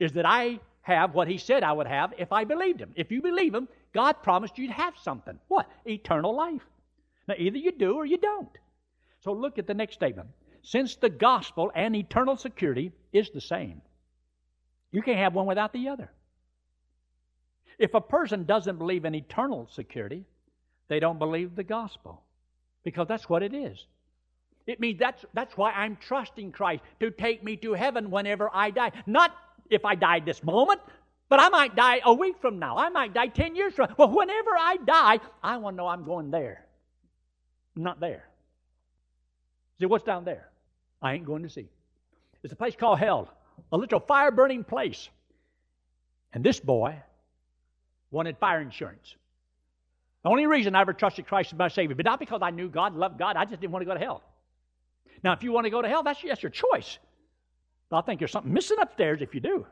Is 0.00 0.10
that 0.14 0.26
I 0.26 0.58
have 0.82 1.14
what 1.14 1.28
he 1.28 1.38
said 1.38 1.62
I 1.62 1.72
would 1.72 1.86
have 1.86 2.12
if 2.18 2.32
I 2.32 2.42
believed 2.42 2.80
him. 2.80 2.90
If 2.96 3.12
you 3.12 3.22
believe 3.22 3.54
him, 3.54 3.68
God 3.94 4.14
promised 4.24 4.58
you'd 4.58 4.72
have 4.72 4.94
something. 4.98 5.38
What? 5.46 5.70
Eternal 5.86 6.34
life. 6.34 6.66
Now, 7.28 7.36
either 7.38 7.58
you 7.58 7.70
do 7.70 7.94
or 7.94 8.04
you 8.04 8.18
don't. 8.18 8.58
So 9.20 9.32
look 9.32 9.58
at 9.60 9.68
the 9.68 9.74
next 9.74 9.94
statement. 9.94 10.28
Since 10.62 10.96
the 10.96 11.08
gospel 11.08 11.70
and 11.76 11.94
eternal 11.94 12.36
security 12.36 12.90
is 13.12 13.30
the 13.30 13.40
same, 13.40 13.80
you 14.90 15.02
can't 15.02 15.18
have 15.18 15.34
one 15.34 15.46
without 15.46 15.72
the 15.72 15.86
other. 15.86 16.10
If 17.78 17.94
a 17.94 18.00
person 18.00 18.42
doesn't 18.42 18.78
believe 18.78 19.04
in 19.04 19.14
eternal 19.14 19.68
security, 19.70 20.24
they 20.88 21.00
don't 21.00 21.18
believe 21.18 21.56
the 21.56 21.64
gospel 21.64 22.22
because 22.84 23.08
that's 23.08 23.28
what 23.28 23.42
it 23.42 23.54
is. 23.54 23.86
It 24.66 24.80
means 24.80 24.98
that's, 24.98 25.24
that's 25.32 25.56
why 25.56 25.72
I'm 25.72 25.96
trusting 25.96 26.52
Christ 26.52 26.82
to 27.00 27.10
take 27.10 27.44
me 27.44 27.56
to 27.58 27.72
heaven 27.74 28.10
whenever 28.10 28.50
I 28.52 28.70
die. 28.70 28.92
Not 29.06 29.32
if 29.70 29.84
I 29.84 29.94
died 29.94 30.26
this 30.26 30.42
moment, 30.42 30.80
but 31.28 31.40
I 31.40 31.48
might 31.48 31.76
die 31.76 32.00
a 32.04 32.12
week 32.12 32.36
from 32.40 32.58
now. 32.58 32.76
I 32.76 32.88
might 32.88 33.14
die 33.14 33.28
10 33.28 33.56
years 33.56 33.74
from 33.74 33.88
now. 33.90 33.94
Well, 33.98 34.10
whenever 34.10 34.50
I 34.58 34.76
die, 34.84 35.20
I 35.42 35.56
want 35.58 35.74
to 35.74 35.78
know 35.78 35.88
I'm 35.88 36.04
going 36.04 36.30
there. 36.30 36.64
Not 37.74 38.00
there. 38.00 38.24
See, 39.78 39.86
what's 39.86 40.04
down 40.04 40.24
there? 40.24 40.48
I 41.02 41.14
ain't 41.14 41.26
going 41.26 41.42
to 41.42 41.50
see. 41.50 41.68
It's 42.42 42.52
a 42.52 42.56
place 42.56 42.74
called 42.76 42.98
hell, 42.98 43.28
a 43.72 43.76
literal 43.76 44.00
fire 44.00 44.30
burning 44.30 44.64
place. 44.64 45.08
And 46.32 46.42
this 46.42 46.60
boy 46.60 46.96
wanted 48.10 48.38
fire 48.38 48.60
insurance. 48.60 49.16
The 50.26 50.30
only 50.30 50.46
reason 50.46 50.74
I 50.74 50.80
ever 50.80 50.92
trusted 50.92 51.28
Christ 51.28 51.52
as 51.52 51.58
my 51.60 51.68
Savior, 51.68 51.94
but 51.94 52.04
not 52.04 52.18
because 52.18 52.40
I 52.42 52.50
knew 52.50 52.68
God, 52.68 52.96
loved 52.96 53.16
God, 53.16 53.36
I 53.36 53.44
just 53.44 53.60
didn't 53.60 53.70
want 53.70 53.82
to 53.82 53.86
go 53.86 53.94
to 53.94 54.00
hell. 54.00 54.24
Now, 55.22 55.34
if 55.34 55.44
you 55.44 55.52
want 55.52 55.66
to 55.66 55.70
go 55.70 55.80
to 55.80 55.88
hell, 55.88 56.02
that's, 56.02 56.20
that's 56.20 56.42
your 56.42 56.50
choice. 56.50 56.98
But 57.90 57.98
I 57.98 58.00
think 58.00 58.18
there's 58.18 58.32
something 58.32 58.52
missing 58.52 58.78
upstairs 58.80 59.22
if 59.22 59.36
you 59.36 59.40
do. 59.40 59.64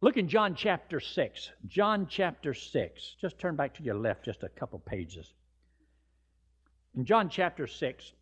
Look 0.00 0.16
in 0.16 0.26
John 0.26 0.54
chapter 0.54 1.00
6. 1.00 1.50
John 1.66 2.06
chapter 2.08 2.54
6. 2.54 3.16
Just 3.20 3.38
turn 3.38 3.56
back 3.56 3.74
to 3.74 3.82
your 3.82 3.96
left 3.96 4.24
just 4.24 4.42
a 4.42 4.48
couple 4.48 4.78
pages. 4.78 5.34
In 6.96 7.04
John 7.04 7.28
chapter 7.28 7.66
6, 7.66 8.12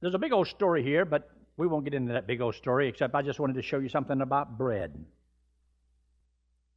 there's 0.00 0.14
a 0.14 0.18
big 0.18 0.32
old 0.32 0.48
story 0.48 0.82
here, 0.82 1.04
but 1.04 1.30
we 1.56 1.68
won't 1.68 1.84
get 1.84 1.94
into 1.94 2.14
that 2.14 2.26
big 2.26 2.40
old 2.40 2.56
story, 2.56 2.88
except 2.88 3.14
I 3.14 3.22
just 3.22 3.38
wanted 3.38 3.54
to 3.54 3.62
show 3.62 3.78
you 3.78 3.88
something 3.88 4.20
about 4.22 4.58
bread. 4.58 4.92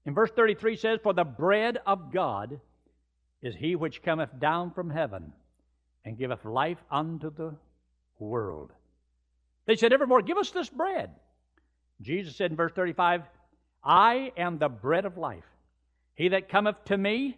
In 0.06 0.14
verse 0.14 0.32
33 0.32 0.78
says, 0.78 1.00
For 1.02 1.14
the 1.14 1.24
bread 1.24 1.78
of 1.86 2.12
God 2.12 2.60
is 3.42 3.56
he 3.56 3.76
which 3.76 4.04
cometh 4.04 4.30
down 4.40 4.72
from 4.72 4.90
heaven 4.90 5.34
and 6.06 6.18
giveth 6.18 6.44
life 6.46 6.84
unto 6.90 7.32
the 7.32 7.56
world. 8.20 8.72
They 9.66 9.76
said, 9.76 9.94
Evermore, 9.94 10.22
give 10.22 10.38
us 10.38 10.52
this 10.52 10.70
bread. 10.70 11.12
Jesus 12.02 12.36
said 12.36 12.52
in 12.52 12.58
verse 12.58 12.72
35, 12.74 13.24
I 13.84 14.32
am 14.38 14.58
the 14.58 14.70
bread 14.70 15.06
of 15.06 15.18
life. 15.18 15.46
He 16.16 16.30
that 16.30 16.50
cometh 16.50 16.84
to 16.86 16.98
me 16.98 17.38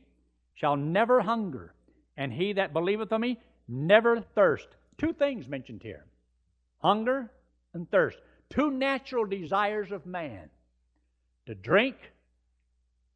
shall 0.56 0.76
never 0.76 1.22
hunger, 1.22 1.74
and 2.18 2.32
he 2.32 2.54
that 2.54 2.74
believeth 2.74 3.12
on 3.12 3.22
me 3.22 3.40
never 3.68 4.22
thirst. 4.22 4.68
Two 4.98 5.14
things 5.14 5.48
mentioned 5.48 5.82
here 5.82 6.06
hunger 6.80 7.32
and 7.74 7.90
thirst. 7.90 8.18
Two 8.50 8.70
natural 8.72 9.26
desires 9.26 9.92
of 9.92 10.06
man 10.06 10.50
to 11.46 11.56
drink 11.56 11.96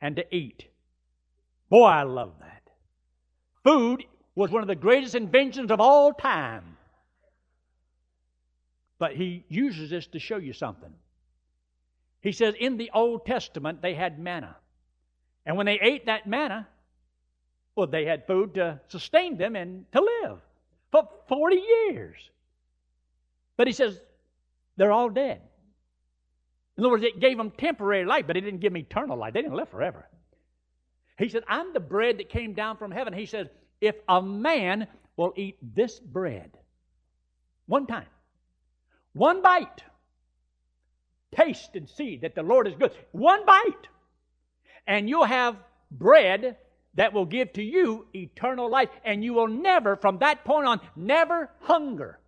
and 0.01 0.15
to 0.15 0.35
eat. 0.35 0.65
Boy, 1.69 1.85
I 1.85 2.03
love 2.03 2.33
that. 2.39 2.69
Food 3.63 4.05
was 4.35 4.51
one 4.51 4.61
of 4.61 4.67
the 4.67 4.75
greatest 4.75 5.15
inventions 5.15 5.71
of 5.71 5.81
all 5.81 6.13
time. 6.13 6.77
But 8.99 9.15
he 9.15 9.45
uses 9.49 9.89
this 9.89 10.07
to 10.07 10.19
show 10.19 10.37
you 10.37 10.53
something. 10.53 10.93
He 12.21 12.31
says 12.31 12.55
in 12.59 12.77
the 12.77 12.91
Old 12.93 13.25
Testament 13.25 13.81
they 13.81 13.93
had 13.93 14.19
manna. 14.19 14.55
And 15.45 15.55
when 15.55 15.65
they 15.65 15.79
ate 15.79 16.07
that 16.07 16.27
manna, 16.27 16.67
well, 17.75 17.87
they 17.87 18.05
had 18.05 18.27
food 18.27 18.55
to 18.55 18.79
sustain 18.87 19.37
them 19.37 19.55
and 19.55 19.85
to 19.91 20.01
live 20.01 20.39
for 20.91 21.07
40 21.27 21.55
years. 21.55 22.17
But 23.55 23.67
he 23.67 23.73
says 23.73 23.99
they're 24.77 24.91
all 24.91 25.09
dead. 25.09 25.41
In 26.77 26.83
other 26.83 26.91
words, 26.91 27.03
it 27.03 27.19
gave 27.19 27.37
them 27.37 27.51
temporary 27.51 28.05
life, 28.05 28.25
but 28.27 28.37
it 28.37 28.41
didn't 28.41 28.59
give 28.59 28.71
them 28.73 28.77
eternal 28.77 29.17
life. 29.17 29.33
They 29.33 29.41
didn't 29.41 29.57
live 29.57 29.69
forever. 29.69 30.07
He 31.17 31.29
said, 31.29 31.43
I'm 31.47 31.73
the 31.73 31.79
bread 31.79 32.19
that 32.19 32.29
came 32.29 32.53
down 32.53 32.77
from 32.77 32.91
heaven. 32.91 33.13
He 33.13 33.25
says, 33.25 33.47
if 33.81 33.95
a 34.07 34.21
man 34.21 34.87
will 35.15 35.33
eat 35.35 35.57
this 35.61 35.99
bread 35.99 36.51
one 37.65 37.87
time, 37.87 38.05
one 39.13 39.41
bite, 39.41 39.83
taste 41.35 41.71
and 41.73 41.89
see 41.89 42.17
that 42.17 42.35
the 42.35 42.43
Lord 42.43 42.67
is 42.67 42.75
good. 42.75 42.91
One 43.11 43.45
bite, 43.45 43.87
and 44.85 45.09
you'll 45.09 45.25
have 45.25 45.55
bread 45.89 46.57
that 46.93 47.13
will 47.13 47.25
give 47.25 47.53
to 47.53 47.63
you 47.63 48.05
eternal 48.13 48.69
life, 48.69 48.89
and 49.03 49.23
you 49.23 49.33
will 49.33 49.47
never, 49.47 49.95
from 49.95 50.19
that 50.19 50.45
point 50.45 50.67
on, 50.67 50.81
never 50.95 51.49
hunger. 51.61 52.19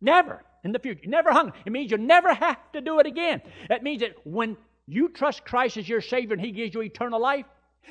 Never 0.00 0.42
in 0.64 0.72
the 0.72 0.78
future. 0.78 1.08
Never 1.08 1.32
hunger. 1.32 1.52
It 1.64 1.72
means 1.72 1.90
you 1.90 1.98
never 1.98 2.32
have 2.32 2.58
to 2.72 2.80
do 2.80 3.00
it 3.00 3.06
again. 3.06 3.42
That 3.68 3.82
means 3.82 4.02
that 4.02 4.14
when 4.24 4.56
you 4.86 5.08
trust 5.08 5.44
Christ 5.44 5.76
as 5.76 5.88
your 5.88 6.00
Savior 6.00 6.34
and 6.34 6.44
He 6.44 6.52
gives 6.52 6.74
you 6.74 6.82
eternal 6.82 7.20
life, 7.20 7.46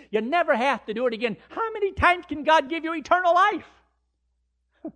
you 0.09 0.21
never 0.21 0.55
have 0.55 0.85
to 0.85 0.93
do 0.93 1.07
it 1.07 1.13
again. 1.13 1.37
How 1.49 1.71
many 1.73 1.91
times 1.93 2.25
can 2.27 2.43
God 2.43 2.69
give 2.69 2.83
you 2.83 2.93
eternal 2.93 3.33
life? 3.33 3.65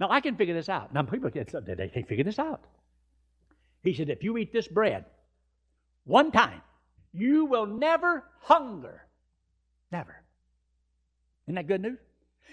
Now, 0.00 0.08
I 0.10 0.22
can 0.22 0.34
figure 0.36 0.54
this 0.54 0.70
out. 0.70 0.94
Now, 0.94 1.02
people 1.02 1.28
they 1.28 1.88
can't 1.88 2.08
figure 2.08 2.24
this 2.24 2.38
out. 2.38 2.64
He 3.82 3.92
said, 3.92 4.08
if 4.08 4.22
you 4.22 4.38
eat 4.38 4.50
this 4.50 4.66
bread 4.66 5.04
one 6.04 6.32
time, 6.32 6.62
you 7.12 7.44
will 7.44 7.66
never 7.66 8.24
hunger. 8.40 9.02
Never. 9.92 10.16
Isn't 11.46 11.56
that 11.56 11.66
good 11.66 11.82
news? 11.82 11.98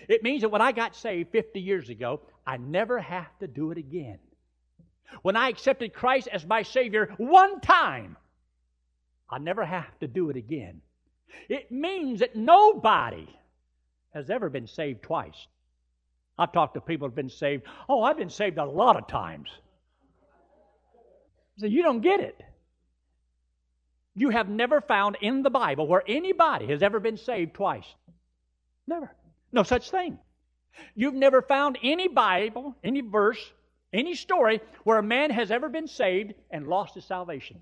It 0.07 0.23
means 0.23 0.41
that 0.41 0.49
when 0.49 0.61
I 0.61 0.71
got 0.71 0.95
saved 0.95 1.31
50 1.31 1.59
years 1.59 1.89
ago, 1.89 2.21
I 2.45 2.57
never 2.57 2.99
have 2.99 3.37
to 3.39 3.47
do 3.47 3.71
it 3.71 3.77
again. 3.77 4.19
When 5.21 5.35
I 5.35 5.49
accepted 5.49 5.93
Christ 5.93 6.27
as 6.31 6.45
my 6.45 6.63
Savior 6.63 7.13
one 7.17 7.59
time, 7.61 8.17
I 9.29 9.39
never 9.39 9.65
have 9.65 9.99
to 9.99 10.07
do 10.07 10.29
it 10.29 10.37
again. 10.37 10.81
It 11.49 11.71
means 11.71 12.19
that 12.19 12.35
nobody 12.35 13.27
has 14.13 14.29
ever 14.29 14.49
been 14.49 14.67
saved 14.67 15.03
twice. 15.03 15.47
I've 16.37 16.51
talked 16.51 16.75
to 16.75 16.81
people 16.81 17.07
who've 17.07 17.15
been 17.15 17.29
saved. 17.29 17.63
Oh, 17.89 18.03
I've 18.03 18.17
been 18.17 18.29
saved 18.29 18.57
a 18.57 18.65
lot 18.65 18.95
of 18.95 19.07
times. 19.07 19.49
So 21.57 21.65
you 21.65 21.81
don't 21.81 22.01
get 22.01 22.19
it. 22.19 22.39
You 24.15 24.29
have 24.29 24.49
never 24.49 24.81
found 24.81 25.17
in 25.21 25.43
the 25.43 25.49
Bible 25.49 25.87
where 25.87 26.03
anybody 26.07 26.67
has 26.67 26.83
ever 26.83 26.99
been 26.99 27.17
saved 27.17 27.53
twice. 27.53 27.85
Never. 28.87 29.13
No 29.51 29.63
such 29.63 29.89
thing. 29.89 30.19
You've 30.95 31.13
never 31.13 31.41
found 31.41 31.77
any 31.81 32.07
Bible, 32.07 32.75
any 32.83 33.01
verse, 33.01 33.53
any 33.93 34.15
story 34.15 34.61
where 34.83 34.97
a 34.97 35.03
man 35.03 35.31
has 35.31 35.51
ever 35.51 35.69
been 35.69 35.87
saved 35.87 36.33
and 36.51 36.67
lost 36.67 36.95
his 36.95 37.05
salvation. 37.05 37.59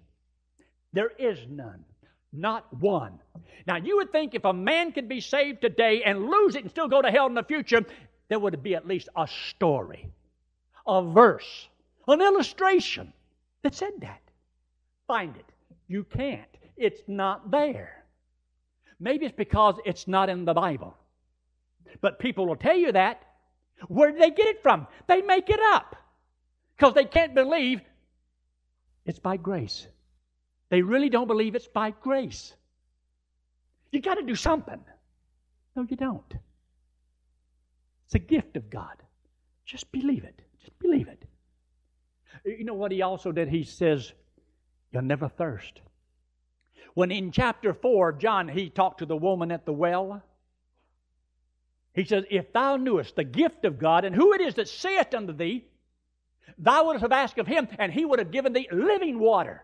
There 0.93 1.11
is 1.17 1.39
none. 1.49 1.85
Not 2.33 2.73
one. 2.73 3.19
Now, 3.67 3.77
you 3.77 3.97
would 3.97 4.11
think 4.11 4.35
if 4.35 4.43
a 4.43 4.53
man 4.53 4.91
could 4.91 5.07
be 5.07 5.21
saved 5.21 5.61
today 5.61 6.03
and 6.03 6.29
lose 6.29 6.55
it 6.55 6.63
and 6.63 6.71
still 6.71 6.87
go 6.87 7.01
to 7.01 7.09
hell 7.09 7.27
in 7.27 7.33
the 7.33 7.43
future, 7.43 7.85
there 8.27 8.39
would 8.39 8.61
be 8.61 8.75
at 8.75 8.87
least 8.87 9.09
a 9.15 9.27
story, 9.27 10.09
a 10.85 11.01
verse, 11.03 11.69
an 12.07 12.21
illustration 12.21 13.13
that 13.61 13.75
said 13.75 13.93
that. 13.99 14.21
Find 15.07 15.35
it. 15.35 15.45
You 15.87 16.03
can't. 16.03 16.49
It's 16.75 17.01
not 17.07 17.51
there. 17.51 18.03
Maybe 18.99 19.25
it's 19.25 19.35
because 19.35 19.75
it's 19.85 20.07
not 20.07 20.29
in 20.29 20.45
the 20.45 20.53
Bible. 20.53 20.97
But 22.01 22.19
people 22.19 22.47
will 22.47 22.55
tell 22.55 22.77
you 22.77 22.91
that. 22.91 23.23
Where 23.87 24.11
did 24.11 24.21
they 24.21 24.31
get 24.31 24.47
it 24.47 24.63
from? 24.63 24.87
They 25.07 25.21
make 25.21 25.49
it 25.49 25.59
up 25.73 25.95
because 26.77 26.93
they 26.93 27.05
can't 27.05 27.35
believe 27.35 27.81
it's 29.05 29.19
by 29.19 29.37
grace. 29.37 29.87
They 30.69 30.81
really 30.81 31.09
don't 31.09 31.27
believe 31.27 31.55
it's 31.55 31.67
by 31.67 31.91
grace. 31.91 32.53
You 33.91 34.01
got 34.01 34.15
to 34.15 34.23
do 34.23 34.35
something. 34.35 34.79
No, 35.75 35.85
you 35.87 35.97
don't. 35.97 36.33
It's 38.05 38.15
a 38.15 38.19
gift 38.19 38.57
of 38.57 38.69
God. 38.69 38.95
Just 39.65 39.91
believe 39.91 40.23
it. 40.23 40.41
Just 40.59 40.77
believe 40.79 41.07
it. 41.07 41.23
You 42.45 42.65
know 42.65 42.73
what 42.73 42.91
he 42.91 43.01
also 43.01 43.31
did? 43.31 43.49
He 43.49 43.63
says, 43.63 44.13
You'll 44.91 45.03
never 45.03 45.27
thirst. 45.27 45.81
When 46.93 47.11
in 47.11 47.31
chapter 47.31 47.73
4, 47.73 48.13
John, 48.13 48.47
he 48.47 48.69
talked 48.69 48.99
to 48.99 49.05
the 49.05 49.17
woman 49.17 49.51
at 49.51 49.65
the 49.65 49.73
well. 49.73 50.23
He 51.95 52.03
says, 52.03 52.25
If 52.29 52.51
thou 52.51 52.75
knewest 52.75 53.15
the 53.15 53.23
gift 53.23 53.63
of 53.63 53.79
God 53.79 54.03
and 54.03 54.13
who 54.13 54.33
it 54.33 54.41
is 54.41 54.55
that 54.55 54.67
saith 54.67 55.13
unto 55.13 55.33
thee, 55.33 55.65
thou 56.57 56.87
wouldst 56.87 57.01
have 57.01 57.13
asked 57.13 57.37
of 57.37 57.47
him, 57.47 57.67
and 57.79 57.91
he 57.91 58.03
would 58.03 58.19
have 58.19 58.31
given 58.31 58.53
thee 58.53 58.67
living 58.71 59.17
water. 59.17 59.63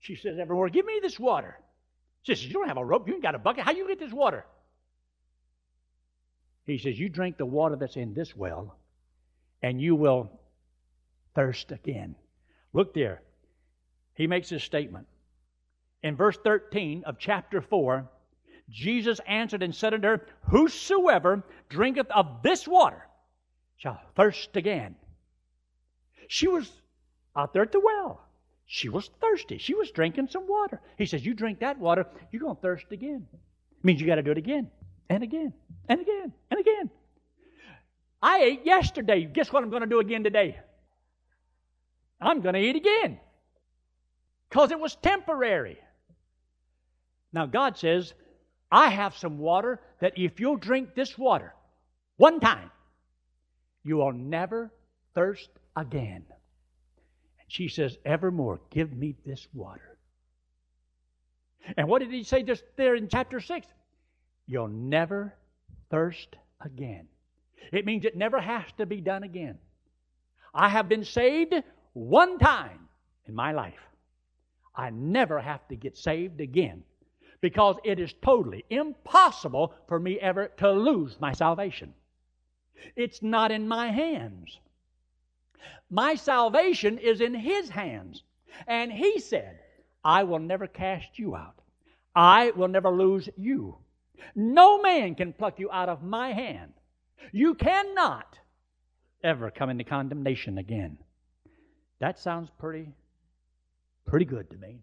She 0.00 0.14
says 0.14 0.38
everywhere, 0.38 0.68
Give 0.68 0.86
me 0.86 1.00
this 1.02 1.18
water. 1.18 1.58
She 2.22 2.34
says, 2.34 2.46
You 2.46 2.52
don't 2.52 2.68
have 2.68 2.76
a 2.76 2.84
rope, 2.84 3.08
you 3.08 3.14
ain't 3.14 3.22
got 3.22 3.34
a 3.34 3.40
bucket. 3.40 3.64
How 3.64 3.72
you 3.72 3.88
get 3.88 3.98
this 3.98 4.12
water? 4.12 4.46
He 6.64 6.78
says, 6.78 6.98
You 6.98 7.08
drink 7.08 7.38
the 7.38 7.46
water 7.46 7.74
that's 7.74 7.96
in 7.96 8.14
this 8.14 8.36
well, 8.36 8.76
and 9.62 9.80
you 9.80 9.96
will 9.96 10.30
thirst 11.34 11.72
again. 11.72 12.14
Look 12.72 12.94
there. 12.94 13.20
He 14.14 14.28
makes 14.28 14.48
this 14.48 14.62
statement. 14.62 15.08
In 16.04 16.14
verse 16.14 16.38
13 16.44 17.02
of 17.04 17.18
chapter 17.18 17.60
4, 17.60 18.08
Jesus 18.72 19.20
answered 19.26 19.62
and 19.62 19.74
said 19.74 19.94
unto 19.94 20.08
her, 20.08 20.26
Whosoever 20.48 21.44
drinketh 21.68 22.10
of 22.10 22.42
this 22.42 22.66
water 22.66 23.06
shall 23.76 24.00
thirst 24.16 24.56
again. 24.56 24.96
She 26.28 26.48
was 26.48 26.70
out 27.36 27.52
there 27.52 27.62
at 27.62 27.72
the 27.72 27.80
well. 27.80 28.26
She 28.66 28.88
was 28.88 29.10
thirsty. 29.20 29.58
She 29.58 29.74
was 29.74 29.90
drinking 29.90 30.28
some 30.28 30.48
water. 30.48 30.80
He 30.96 31.04
says, 31.04 31.24
You 31.24 31.34
drink 31.34 31.60
that 31.60 31.78
water, 31.78 32.06
you're 32.30 32.40
going 32.40 32.56
to 32.56 32.62
thirst 32.62 32.86
again. 32.90 33.26
It 33.32 33.84
means 33.84 34.00
you 34.00 34.06
got 34.06 34.14
to 34.14 34.22
do 34.22 34.30
it 34.30 34.38
again 34.38 34.70
and 35.10 35.22
again 35.22 35.52
and 35.88 36.00
again 36.00 36.32
and 36.50 36.60
again. 36.60 36.90
I 38.22 38.38
ate 38.42 38.64
yesterday. 38.64 39.24
Guess 39.24 39.52
what 39.52 39.62
I'm 39.62 39.70
going 39.70 39.82
to 39.82 39.88
do 39.88 40.00
again 40.00 40.24
today? 40.24 40.58
I'm 42.20 42.40
going 42.40 42.54
to 42.54 42.60
eat 42.60 42.76
again 42.76 43.18
because 44.48 44.70
it 44.70 44.78
was 44.78 44.94
temporary. 44.94 45.78
Now, 47.32 47.46
God 47.46 47.76
says, 47.76 48.14
I 48.72 48.88
have 48.88 49.14
some 49.14 49.38
water 49.38 49.80
that 50.00 50.14
if 50.16 50.40
you'll 50.40 50.56
drink 50.56 50.94
this 50.94 51.18
water 51.18 51.54
one 52.16 52.40
time, 52.40 52.70
you 53.84 53.96
will 53.96 54.12
never 54.12 54.72
thirst 55.14 55.50
again. 55.76 56.24
And 57.38 57.48
she 57.48 57.68
says, 57.68 57.98
Evermore, 58.06 58.60
give 58.70 58.90
me 58.90 59.14
this 59.26 59.46
water. 59.52 59.98
And 61.76 61.86
what 61.86 62.00
did 62.00 62.10
he 62.10 62.24
say 62.24 62.42
just 62.42 62.64
there 62.76 62.94
in 62.94 63.08
chapter 63.08 63.40
6? 63.40 63.66
You'll 64.46 64.68
never 64.68 65.34
thirst 65.90 66.34
again. 66.60 67.08
It 67.72 67.84
means 67.84 68.06
it 68.06 68.16
never 68.16 68.40
has 68.40 68.64
to 68.78 68.86
be 68.86 69.02
done 69.02 69.22
again. 69.22 69.58
I 70.54 70.70
have 70.70 70.88
been 70.88 71.04
saved 71.04 71.54
one 71.92 72.38
time 72.38 72.88
in 73.28 73.34
my 73.34 73.52
life. 73.52 73.80
I 74.74 74.88
never 74.90 75.38
have 75.40 75.68
to 75.68 75.76
get 75.76 75.98
saved 75.98 76.40
again 76.40 76.84
because 77.42 77.76
it 77.84 77.98
is 77.98 78.14
totally 78.22 78.64
impossible 78.70 79.74
for 79.88 80.00
me 80.00 80.18
ever 80.18 80.48
to 80.56 80.70
lose 80.70 81.20
my 81.20 81.32
salvation. 81.32 81.92
It's 82.96 83.20
not 83.20 83.50
in 83.52 83.68
my 83.68 83.88
hands. 83.88 84.58
My 85.90 86.14
salvation 86.14 86.96
is 86.98 87.20
in 87.20 87.34
His 87.34 87.68
hands. 87.68 88.22
And 88.66 88.90
He 88.90 89.18
said, 89.18 89.58
I 90.04 90.22
will 90.24 90.38
never 90.38 90.66
cast 90.66 91.18
you 91.18 91.36
out. 91.36 91.56
I 92.14 92.52
will 92.52 92.68
never 92.68 92.90
lose 92.90 93.28
you. 93.36 93.76
No 94.34 94.80
man 94.80 95.14
can 95.14 95.32
pluck 95.32 95.58
you 95.58 95.70
out 95.70 95.88
of 95.88 96.02
my 96.02 96.32
hand. 96.32 96.72
You 97.32 97.54
cannot 97.54 98.38
ever 99.22 99.50
come 99.50 99.70
into 99.70 99.84
condemnation 99.84 100.58
again. 100.58 100.98
That 101.98 102.18
sounds 102.18 102.50
pretty, 102.58 102.92
pretty 104.06 104.24
good 104.24 104.50
to 104.50 104.56
me. 104.56 104.80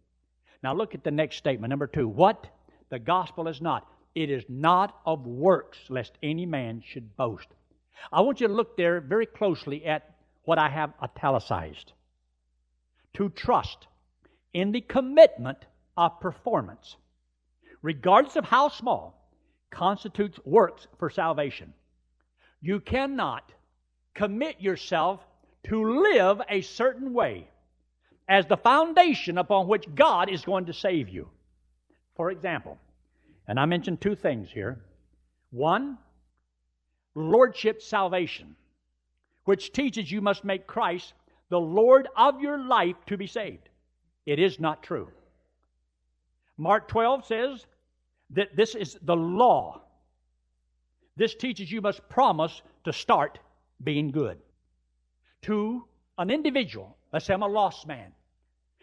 Now 0.61 0.73
look 0.73 0.93
at 0.95 1.03
the 1.03 1.11
next 1.11 1.37
statement, 1.37 1.69
number 1.69 1.87
two. 1.87 2.07
What 2.07 2.47
the 2.89 2.99
gospel 2.99 3.47
is 3.47 3.61
not. 3.61 3.87
It 4.15 4.29
is 4.29 4.43
not 4.49 4.99
of 5.05 5.25
works, 5.25 5.77
lest 5.89 6.17
any 6.21 6.45
man 6.45 6.81
should 6.85 7.15
boast. 7.15 7.47
I 8.11 8.21
want 8.21 8.41
you 8.41 8.47
to 8.47 8.53
look 8.53 8.75
there 8.75 9.01
very 9.01 9.25
closely 9.25 9.85
at 9.85 10.15
what 10.43 10.57
I 10.57 10.69
have 10.69 10.93
italicized. 11.01 11.93
To 13.15 13.29
trust 13.29 13.87
in 14.53 14.71
the 14.71 14.81
commitment 14.81 15.65
of 15.95 16.19
performance, 16.19 16.97
regardless 17.81 18.35
of 18.35 18.45
how 18.45 18.69
small, 18.69 19.15
constitutes 19.69 20.39
works 20.43 20.87
for 20.97 21.09
salvation. 21.09 21.73
You 22.61 22.79
cannot 22.79 23.51
commit 24.15 24.59
yourself 24.59 25.21
to 25.65 26.01
live 26.01 26.41
a 26.49 26.61
certain 26.61 27.13
way 27.13 27.49
as 28.29 28.45
the 28.45 28.57
foundation 28.57 29.39
upon 29.39 29.67
which 29.67 29.93
God 29.95 30.29
is 30.29 30.45
going 30.45 30.67
to 30.67 30.73
save 30.73 31.09
you. 31.09 31.27
For 32.15 32.29
example, 32.29 32.77
and 33.47 33.59
I 33.59 33.65
mentioned 33.65 33.99
two 33.99 34.15
things 34.15 34.49
here. 34.51 34.79
One, 35.49 35.97
lordship 37.15 37.81
salvation, 37.81 38.55
which 39.45 39.71
teaches 39.71 40.11
you 40.11 40.21
must 40.21 40.45
make 40.45 40.67
Christ 40.67 41.13
the 41.49 41.59
Lord 41.59 42.07
of 42.15 42.39
your 42.39 42.59
life 42.59 42.95
to 43.07 43.17
be 43.17 43.25
saved. 43.25 43.67
It 44.27 44.37
is 44.37 44.59
not 44.59 44.83
true. 44.83 45.09
Mark 46.55 46.87
12 46.87 47.25
says 47.25 47.65
that 48.31 48.55
this 48.55 48.75
is 48.75 48.99
the 49.01 49.15
law. 49.15 49.81
This 51.15 51.33
teaches 51.33 51.71
you 51.71 51.81
must 51.81 52.07
promise 52.09 52.61
to 52.83 52.93
start 52.93 53.39
being 53.83 54.11
good. 54.11 54.37
To 55.43 55.85
an 56.19 56.29
individual, 56.29 56.95
let's 57.11 57.25
say 57.25 57.33
I'm 57.33 57.41
a 57.41 57.47
lost 57.47 57.87
man, 57.87 58.11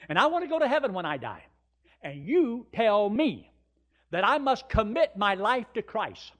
and 0.09 0.18
I 0.18 0.26
want 0.26 0.44
to 0.44 0.48
go 0.48 0.59
to 0.59 0.68
heaven 0.68 0.92
when 0.92 1.06
I 1.06 1.16
die. 1.16 1.44
And 2.02 2.26
you 2.26 2.66
tell 2.72 3.09
me 3.09 3.50
that 4.11 4.26
I 4.26 4.38
must 4.38 4.68
commit 4.68 5.16
my 5.16 5.35
life 5.35 5.66
to 5.74 5.82
Christ, 5.82 6.32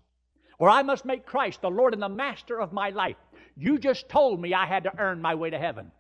or 0.59 0.71
I 0.71 0.83
must 0.83 1.05
make 1.05 1.27
Christ 1.27 1.63
the 1.63 1.71
Lord 1.71 1.93
and 1.93 2.03
the 2.03 2.09
master 2.09 2.61
of 2.61 2.73
my 2.73 2.91
life. 2.91 3.17
You 3.57 3.79
just 3.79 4.09
told 4.09 4.41
me 4.41 4.55
I 4.55 4.67
had 4.67 4.85
to 4.85 4.93
earn 4.99 5.21
my 5.21 5.35
way 5.35 5.51
to 5.51 5.59
heaven. 5.59 5.91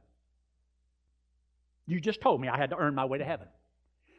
You 1.86 2.00
just 2.00 2.20
told 2.20 2.40
me 2.40 2.48
I 2.48 2.56
had 2.56 2.70
to 2.70 2.76
earn 2.76 2.94
my 2.94 3.04
way 3.04 3.18
to 3.18 3.24
heaven. 3.24 3.48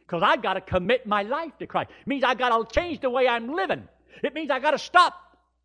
Because 0.00 0.22
I've 0.22 0.42
got 0.42 0.54
to 0.54 0.60
commit 0.60 1.06
my 1.06 1.22
life 1.22 1.52
to 1.58 1.66
Christ. 1.66 1.90
It 2.00 2.06
means 2.06 2.24
I've 2.24 2.38
got 2.38 2.48
to 2.48 2.74
change 2.74 3.00
the 3.00 3.10
way 3.10 3.28
I'm 3.28 3.52
living. 3.52 3.86
It 4.22 4.34
means 4.34 4.50
I've 4.50 4.62
got 4.62 4.70
to 4.70 4.78
stop 4.78 5.14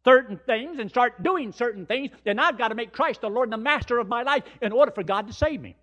certain 0.04 0.38
things 0.46 0.80
and 0.80 0.90
start 0.90 1.24
doing 1.24 1.54
certain 1.54 1.86
things. 1.86 2.12
Then 2.26 2.40
I've 2.40 2.58
got 2.58 2.70
to 2.70 2.76
make 2.76 2.92
Christ 2.92 3.22
the 3.22 3.30
Lord 3.30 3.48
and 3.48 3.54
the 3.54 3.64
master 3.64 4.00
of 4.00 4.08
my 4.08 4.24
life 4.24 4.44
in 4.62 4.74
order 4.74 4.92
for 4.92 5.04
God 5.04 5.28
to 5.28 5.34
save 5.34 5.62
me. 5.62 5.78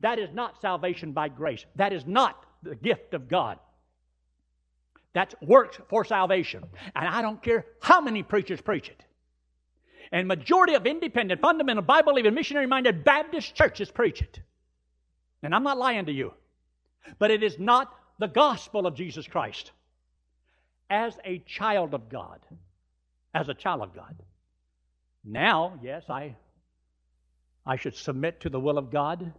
That 0.00 0.18
is 0.18 0.30
not 0.32 0.60
salvation 0.60 1.12
by 1.12 1.28
grace. 1.28 1.64
That 1.76 1.92
is 1.92 2.06
not 2.06 2.42
the 2.62 2.74
gift 2.74 3.14
of 3.14 3.28
God. 3.28 3.58
That's 5.12 5.34
works 5.40 5.78
for 5.88 6.04
salvation. 6.04 6.64
And 6.94 7.08
I 7.08 7.22
don't 7.22 7.42
care 7.42 7.66
how 7.80 8.00
many 8.00 8.22
preachers 8.22 8.60
preach 8.60 8.88
it. 8.88 9.04
And 10.12 10.28
majority 10.28 10.74
of 10.74 10.86
independent, 10.86 11.40
fundamental, 11.40 11.82
Bible-believing, 11.82 12.34
missionary-minded 12.34 13.04
Baptist 13.04 13.54
churches 13.54 13.90
preach 13.90 14.22
it. 14.22 14.40
And 15.42 15.54
I'm 15.54 15.62
not 15.62 15.78
lying 15.78 16.06
to 16.06 16.12
you. 16.12 16.32
But 17.18 17.30
it 17.30 17.42
is 17.42 17.58
not 17.58 17.92
the 18.18 18.28
gospel 18.28 18.86
of 18.86 18.94
Jesus 18.94 19.26
Christ. 19.26 19.72
As 20.90 21.16
a 21.24 21.38
child 21.38 21.94
of 21.94 22.08
God, 22.08 22.40
as 23.34 23.48
a 23.48 23.54
child 23.54 23.82
of 23.82 23.94
God. 23.94 24.14
Now, 25.24 25.78
yes, 25.82 26.04
I, 26.08 26.36
I 27.64 27.76
should 27.76 27.96
submit 27.96 28.40
to 28.40 28.50
the 28.50 28.60
will 28.60 28.78
of 28.78 28.90
God. 28.90 29.32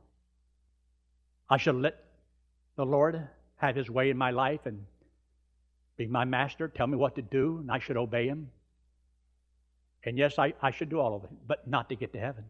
I 1.50 1.58
should 1.58 1.76
let 1.76 2.04
the 2.76 2.86
Lord 2.86 3.28
have 3.58 3.76
His 3.76 3.90
way 3.90 4.10
in 4.10 4.18
my 4.18 4.32
life 4.32 4.66
and 4.66 4.86
be 5.98 6.08
my 6.08 6.26
master, 6.26 6.68
tell 6.68 6.88
me 6.88 6.98
what 6.98 7.16
to 7.16 7.22
do, 7.22 7.60
and 7.60 7.72
I 7.72 7.80
should 7.80 7.98
obey 7.98 8.28
Him. 8.28 8.50
And 10.04 10.18
yes, 10.18 10.38
I, 10.38 10.54
I 10.62 10.72
should 10.72 10.90
do 10.90 11.00
all 11.00 11.16
of 11.16 11.24
it, 11.24 11.30
but 11.48 11.68
not 11.68 11.90
to 11.90 11.96
get 11.96 12.14
to 12.14 12.20
heaven. 12.20 12.44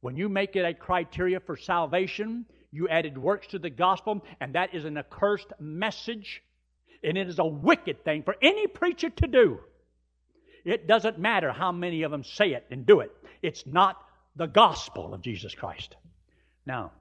When 0.00 0.16
you 0.16 0.28
make 0.28 0.56
it 0.56 0.64
a 0.64 0.74
criteria 0.74 1.40
for 1.40 1.56
salvation, 1.56 2.44
you 2.72 2.88
added 2.88 3.16
works 3.16 3.46
to 3.48 3.58
the 3.58 3.70
gospel, 3.70 4.24
and 4.40 4.54
that 4.54 4.74
is 4.74 4.84
an 4.84 4.98
accursed 4.98 5.52
message. 5.60 6.42
And 7.04 7.16
it 7.16 7.28
is 7.28 7.38
a 7.38 7.44
wicked 7.44 8.04
thing 8.04 8.22
for 8.22 8.36
any 8.42 8.66
preacher 8.66 9.10
to 9.10 9.26
do. 9.26 9.60
It 10.64 10.86
doesn't 10.86 11.18
matter 11.18 11.52
how 11.52 11.72
many 11.72 12.02
of 12.02 12.10
them 12.10 12.24
say 12.24 12.52
it 12.52 12.66
and 12.70 12.86
do 12.86 13.00
it, 13.00 13.12
it's 13.42 13.66
not 13.66 13.96
the 14.36 14.46
gospel 14.46 15.12
of 15.12 15.20
Jesus 15.20 15.54
Christ. 15.54 15.96
Now, 16.64 16.92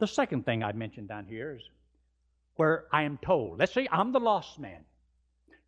the 0.00 0.06
second 0.06 0.44
thing 0.44 0.64
I 0.64 0.72
mentioned 0.72 1.08
down 1.08 1.26
here 1.26 1.56
is 1.56 1.62
where 2.56 2.84
I 2.92 3.04
am 3.04 3.18
told, 3.18 3.58
let's 3.58 3.72
say 3.72 3.88
I'm 3.90 4.12
the 4.12 4.20
lost 4.20 4.58
man. 4.58 4.84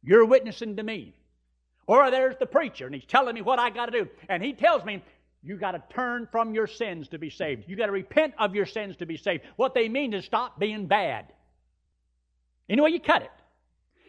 You're 0.02 0.26
witnessing 0.26 0.76
to 0.76 0.82
me. 0.82 1.14
Or 1.86 2.10
there's 2.10 2.36
the 2.38 2.46
preacher, 2.46 2.86
and 2.86 2.94
he's 2.94 3.04
telling 3.04 3.34
me 3.34 3.42
what 3.42 3.58
I 3.58 3.70
got 3.70 3.86
to 3.86 4.04
do. 4.04 4.08
And 4.28 4.42
he 4.42 4.52
tells 4.52 4.84
me, 4.84 5.02
you 5.42 5.56
got 5.56 5.72
to 5.72 5.82
turn 5.94 6.28
from 6.30 6.54
your 6.54 6.66
sins 6.66 7.08
to 7.08 7.18
be 7.18 7.30
saved. 7.30 7.64
You 7.66 7.76
got 7.76 7.86
to 7.86 7.92
repent 7.92 8.34
of 8.38 8.54
your 8.54 8.66
sins 8.66 8.96
to 8.96 9.06
be 9.06 9.16
saved. 9.16 9.42
What 9.56 9.74
they 9.74 9.88
mean 9.88 10.14
is 10.14 10.24
stop 10.24 10.58
being 10.58 10.86
bad. 10.86 11.26
Anyway, 12.68 12.92
you 12.92 13.00
cut 13.00 13.22
it. 13.22 13.30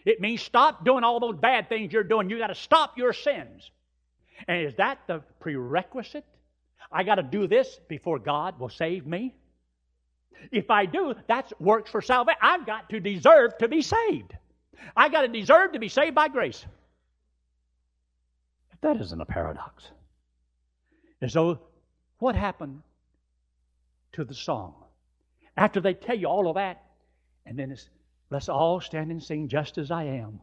It 0.06 0.22
means 0.22 0.42
stop 0.42 0.86
doing 0.86 1.04
all 1.04 1.20
those 1.20 1.38
bad 1.38 1.70
things 1.70 1.92
you're 1.92 2.04
doing. 2.04 2.30
You 2.30 2.38
got 2.38 2.48
to 2.48 2.56
stop 2.56 2.98
your 2.98 3.14
sins. 3.14 3.72
And 4.48 4.68
is 4.68 4.76
that 4.76 5.00
the 5.08 5.22
prerequisite? 5.40 6.26
I 6.92 7.04
got 7.04 7.16
to 7.16 7.24
do 7.24 7.48
this 7.48 7.80
before 7.88 8.20
God 8.20 8.60
will 8.60 8.70
save 8.70 9.08
me? 9.08 9.34
If 10.52 10.70
I 10.70 10.86
do, 10.86 11.16
that's 11.28 11.54
works 11.60 11.90
for 11.90 12.02
salvation. 12.02 12.40
I've 12.42 12.66
got 12.66 12.90
to 12.90 13.00
deserve 13.00 13.58
to 13.60 13.68
be 13.68 13.82
saved. 13.82 14.36
I 14.96 15.10
got 15.10 15.22
to 15.22 15.28
deserve 15.28 15.74
to 15.74 15.80
be 15.80 15.90
saved 15.90 16.16
by 16.16 16.28
grace. 16.28 16.66
That 18.82 19.00
isn't 19.00 19.22
a 19.22 19.26
paradox. 19.26 19.86
And 21.22 21.32
so, 21.32 21.60
what 22.20 22.36
happened 22.36 22.82
to 24.14 24.26
the 24.26 24.34
song? 24.34 24.76
After 25.56 25.80
they 25.80 25.94
tell 25.94 26.18
you 26.18 26.28
all 26.28 26.50
of 26.50 26.56
that, 26.56 26.84
and 27.46 27.58
then 27.58 27.72
it's, 27.72 27.90
let's 28.30 28.50
all 28.50 28.82
stand 28.82 29.12
and 29.12 29.24
sing 29.24 29.48
just 29.48 29.78
as 29.78 29.90
I 29.90 30.04
am. 30.04 30.42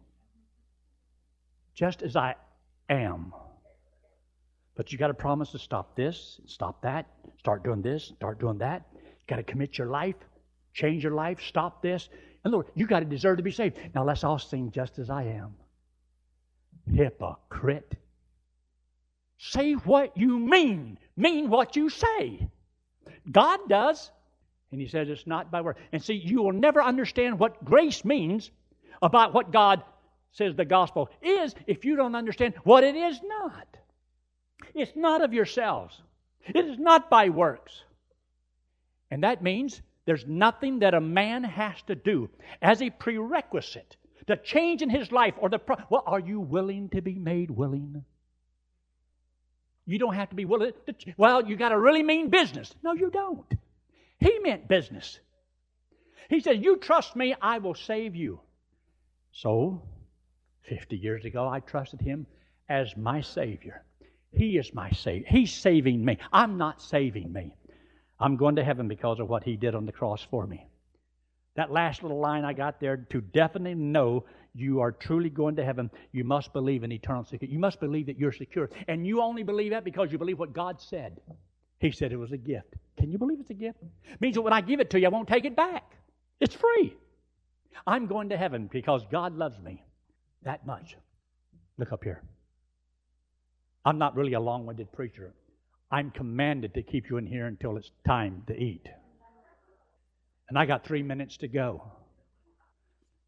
Just 1.74 2.03
as 2.03 2.16
I 2.16 2.37
am. 2.88 3.35
But 4.74 4.92
you 4.92 4.98
got 4.98 5.09
to 5.09 5.14
promise 5.14 5.50
to 5.50 5.59
stop 5.59 5.94
this, 5.94 6.40
stop 6.46 6.81
that, 6.83 7.07
start 7.38 7.62
doing 7.62 7.83
this, 7.83 8.05
start 8.16 8.40
doing 8.40 8.59
that. 8.59 8.87
Got 9.31 9.37
to 9.37 9.43
commit 9.45 9.79
your 9.79 9.87
life, 9.87 10.16
change 10.75 11.05
your 11.05 11.14
life, 11.14 11.40
stop 11.47 11.83
this. 11.83 12.09
And 12.43 12.53
Lord, 12.53 12.66
you 12.75 12.85
got 12.85 12.99
to 12.99 13.07
deserve 13.07 13.37
to 13.37 13.45
be 13.45 13.53
saved. 13.53 13.77
Now 13.95 14.03
let's 14.03 14.25
all 14.25 14.40
sing 14.40 14.73
just 14.73 14.99
as 14.99 15.09
I 15.09 15.23
am. 15.23 15.55
Hypocrite. 16.93 17.95
Say 19.38 19.75
what 19.75 20.16
you 20.16 20.37
mean. 20.37 20.99
Mean 21.16 21.49
what 21.49 21.77
you 21.77 21.90
say. 21.90 22.49
God 23.31 23.61
does. 23.69 24.11
And 24.73 24.81
he 24.81 24.88
says 24.88 25.09
it's 25.09 25.29
not 25.29 25.53
by 25.53 25.61
word. 25.61 25.77
And 25.93 26.03
see, 26.03 26.14
you 26.14 26.43
will 26.43 26.53
never 26.53 26.83
understand 26.83 27.38
what 27.38 27.64
grace 27.64 28.05
means 28.05 28.51
about 29.01 29.33
what 29.33 29.53
God 29.53 29.85
says 30.33 30.57
the 30.57 30.64
gospel 30.64 31.09
is 31.23 31.55
if 31.69 31.85
you 31.85 31.95
don't 31.95 32.16
understand 32.16 32.55
what 32.64 32.83
it 32.83 32.97
is 32.97 33.21
not. 33.23 33.77
It's 34.75 34.97
not 34.97 35.23
of 35.23 35.33
yourselves. 35.33 36.03
It 36.49 36.64
is 36.64 36.81
not 36.81 37.09
by 37.09 37.29
works. 37.29 37.85
And 39.11 39.25
that 39.25 39.42
means 39.42 39.83
there's 40.05 40.27
nothing 40.27 40.81
that 40.81 40.94
a 40.94 41.01
man 41.01 41.44
has 41.44 41.83
to 41.83 41.94
do 41.94 42.31
as 42.62 42.81
a 42.83 42.90
prerequisite 42.90 43.96
to 44.27 44.37
change 44.37 44.83
in 44.83 44.90
his 44.90 45.11
life 45.11 45.35
or 45.38 45.49
the 45.49 45.59
pro- 45.59 45.77
well 45.88 46.05
are 46.07 46.20
you 46.20 46.40
willing 46.40 46.88
to 46.90 47.01
be 47.01 47.14
made 47.14 47.51
willing 47.51 48.05
you 49.90 49.99
don't 49.99 50.14
have 50.14 50.31
to 50.31 50.37
be 50.37 50.44
willing 50.44 50.73
to, 50.87 50.92
ch- 50.92 51.14
well, 51.16 51.44
you 51.44 51.57
got 51.57 51.70
to 51.70 51.79
really 51.79 52.05
mean 52.05 52.31
business. 52.31 52.73
No, 52.83 52.92
you 52.92 53.11
don't. 53.11 53.53
He 54.20 54.38
meant 54.38 54.68
business. 54.68 55.18
He 56.29 56.38
said, 56.38 56.62
You 56.62 56.77
trust 56.77 57.16
me, 57.16 57.35
I 57.42 57.59
will 57.59 57.75
save 57.75 58.14
you. 58.14 58.40
So, 59.33 59.83
50 60.68 60.96
years 60.96 61.25
ago, 61.25 61.49
I 61.49 61.59
trusted 61.59 62.01
him 62.01 62.27
as 62.68 62.96
my 62.96 63.20
Savior. 63.20 63.83
He 64.33 64.59
is 64.59 64.73
my 64.73 64.92
Savior. 64.92 65.27
He's 65.29 65.53
saving 65.53 66.05
me. 66.05 66.18
I'm 66.33 66.57
not 66.57 66.81
saving 66.81 67.33
me. 67.33 67.53
I'm 68.20 68.37
going 68.37 68.56
to 68.56 68.64
heaven 68.64 68.87
because 68.88 69.18
of 69.18 69.28
what 69.28 69.44
He 69.44 69.56
did 69.56 69.74
on 69.74 69.87
the 69.87 69.92
cross 69.92 70.22
for 70.30 70.46
me. 70.46 70.66
That 71.56 71.72
last 71.72 72.02
little 72.02 72.20
line 72.20 72.44
I 72.44 72.52
got 72.52 72.80
there 72.80 72.96
to 72.96 73.20
definitely 73.20 73.74
know 73.74 74.24
you 74.54 74.80
are 74.80 74.92
truly 74.92 75.30
going 75.30 75.56
to 75.56 75.64
heaven, 75.64 75.90
you 76.12 76.24
must 76.24 76.52
believe 76.52 76.83
in 76.85 76.92
eternal 76.92 77.24
security. 77.24 77.52
You 77.52 77.59
must 77.59 77.80
believe 77.80 78.06
that 78.06 78.18
you're 78.18 78.33
secure. 78.33 78.70
And 78.88 79.06
you 79.06 79.22
only 79.22 79.42
believe 79.42 79.70
that 79.70 79.85
because 79.85 80.11
you 80.12 80.18
believe 80.18 80.38
what 80.38 80.52
God 80.52 80.80
said. 80.80 81.20
He 81.78 81.90
said 81.90 82.12
it 82.12 82.16
was 82.16 82.33
a 82.33 82.37
gift. 82.37 82.74
Can 82.98 83.11
you 83.11 83.18
believe 83.18 83.40
it's 83.40 83.50
a 83.50 83.54
gift? 83.54 83.78
It 84.12 84.20
means 84.20 84.35
that 84.35 84.42
when 84.42 84.52
I 84.52 84.61
give 84.61 84.80
it 84.80 84.90
to 84.90 85.00
you, 85.00 85.06
I 85.06 85.11
won't 85.11 85.28
take 85.28 85.44
it 85.44 85.56
back. 85.56 85.85
It's 86.40 86.54
free. 86.54 86.94
I'm 87.87 88.06
going 88.06 88.28
to 88.30 88.37
heaven 88.37 88.68
because 88.70 89.04
God 89.11 89.37
loves 89.37 89.59
me 89.61 89.83
that 90.42 90.66
much. 90.66 90.96
Look 91.78 91.92
up 91.92 92.04
here. 92.04 92.22
I'm 93.85 93.98
not 93.98 94.14
really 94.16 94.35
a 94.35 94.40
long 94.40 94.66
winded 94.66 94.92
preacher. 94.92 95.33
I'm 95.90 96.11
commanded 96.11 96.74
to 96.74 96.83
keep 96.83 97.11
you 97.11 97.16
in 97.16 97.26
here 97.26 97.46
until 97.46 97.76
it's 97.76 97.90
time 98.07 98.44
to 98.46 98.57
eat. 98.57 98.88
And 100.48 100.59
I 100.59 100.66
got 100.66 100.85
three 100.85 101.03
minutes 101.03 101.38
to 101.38 101.48
go. 101.48 101.90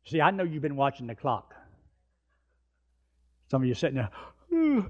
See, 0.04 0.20
I 0.20 0.30
know 0.30 0.44
you've 0.44 0.62
been 0.62 0.76
watching 0.76 1.06
the 1.06 1.14
clock. 1.14 1.54
Some 3.50 3.62
of 3.62 3.68
you 3.68 3.74
sitting 3.74 3.96
there. 3.96 4.10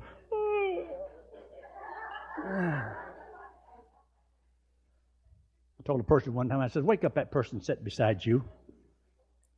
I 5.83 5.85
told 5.85 6.01
a 6.01 6.05
person 6.05 6.33
one 6.35 6.49
time, 6.49 6.61
I 6.61 6.69
said, 6.69 6.85
Wake 6.85 7.05
up 7.05 7.15
that 7.15 7.31
person 7.31 7.61
sitting 7.61 7.85
beside 7.85 8.25
you. 8.25 8.45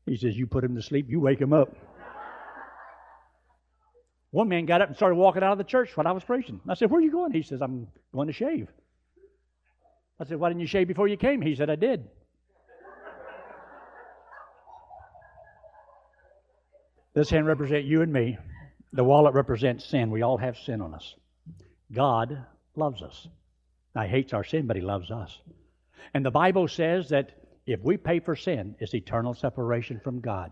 He 0.06 0.16
says, 0.16 0.36
You 0.36 0.46
put 0.46 0.64
him 0.64 0.74
to 0.76 0.82
sleep, 0.82 1.10
you 1.10 1.20
wake 1.20 1.40
him 1.40 1.52
up. 1.52 1.68
One 4.34 4.48
man 4.48 4.66
got 4.66 4.82
up 4.82 4.88
and 4.88 4.96
started 4.96 5.14
walking 5.14 5.44
out 5.44 5.52
of 5.52 5.58
the 5.58 5.64
church 5.64 5.96
when 5.96 6.08
I 6.08 6.10
was 6.10 6.24
preaching. 6.24 6.60
I 6.68 6.74
said, 6.74 6.90
Where 6.90 6.98
are 6.98 7.04
you 7.04 7.12
going? 7.12 7.30
He 7.30 7.42
says, 7.42 7.62
I'm 7.62 7.86
going 8.12 8.26
to 8.26 8.32
shave. 8.32 8.66
I 10.18 10.24
said, 10.24 10.40
Why 10.40 10.48
didn't 10.48 10.62
you 10.62 10.66
shave 10.66 10.88
before 10.88 11.06
you 11.06 11.16
came? 11.16 11.40
He 11.40 11.54
said, 11.54 11.70
I 11.70 11.76
did. 11.76 12.08
This 17.14 17.30
hand 17.30 17.46
represents 17.46 17.86
you 17.86 18.02
and 18.02 18.12
me. 18.12 18.36
The 18.92 19.04
wallet 19.04 19.34
represents 19.34 19.84
sin. 19.84 20.10
We 20.10 20.22
all 20.22 20.38
have 20.38 20.58
sin 20.58 20.80
on 20.80 20.94
us. 20.94 21.14
God 21.92 22.44
loves 22.74 23.02
us. 23.02 23.28
Now, 23.94 24.02
he 24.02 24.08
hates 24.08 24.32
our 24.32 24.42
sin, 24.42 24.66
but 24.66 24.74
he 24.74 24.82
loves 24.82 25.12
us. 25.12 25.38
And 26.12 26.26
the 26.26 26.32
Bible 26.32 26.66
says 26.66 27.10
that 27.10 27.30
if 27.66 27.78
we 27.84 27.98
pay 27.98 28.18
for 28.18 28.34
sin, 28.34 28.74
it's 28.80 28.96
eternal 28.96 29.34
separation 29.34 30.00
from 30.02 30.20
God. 30.20 30.50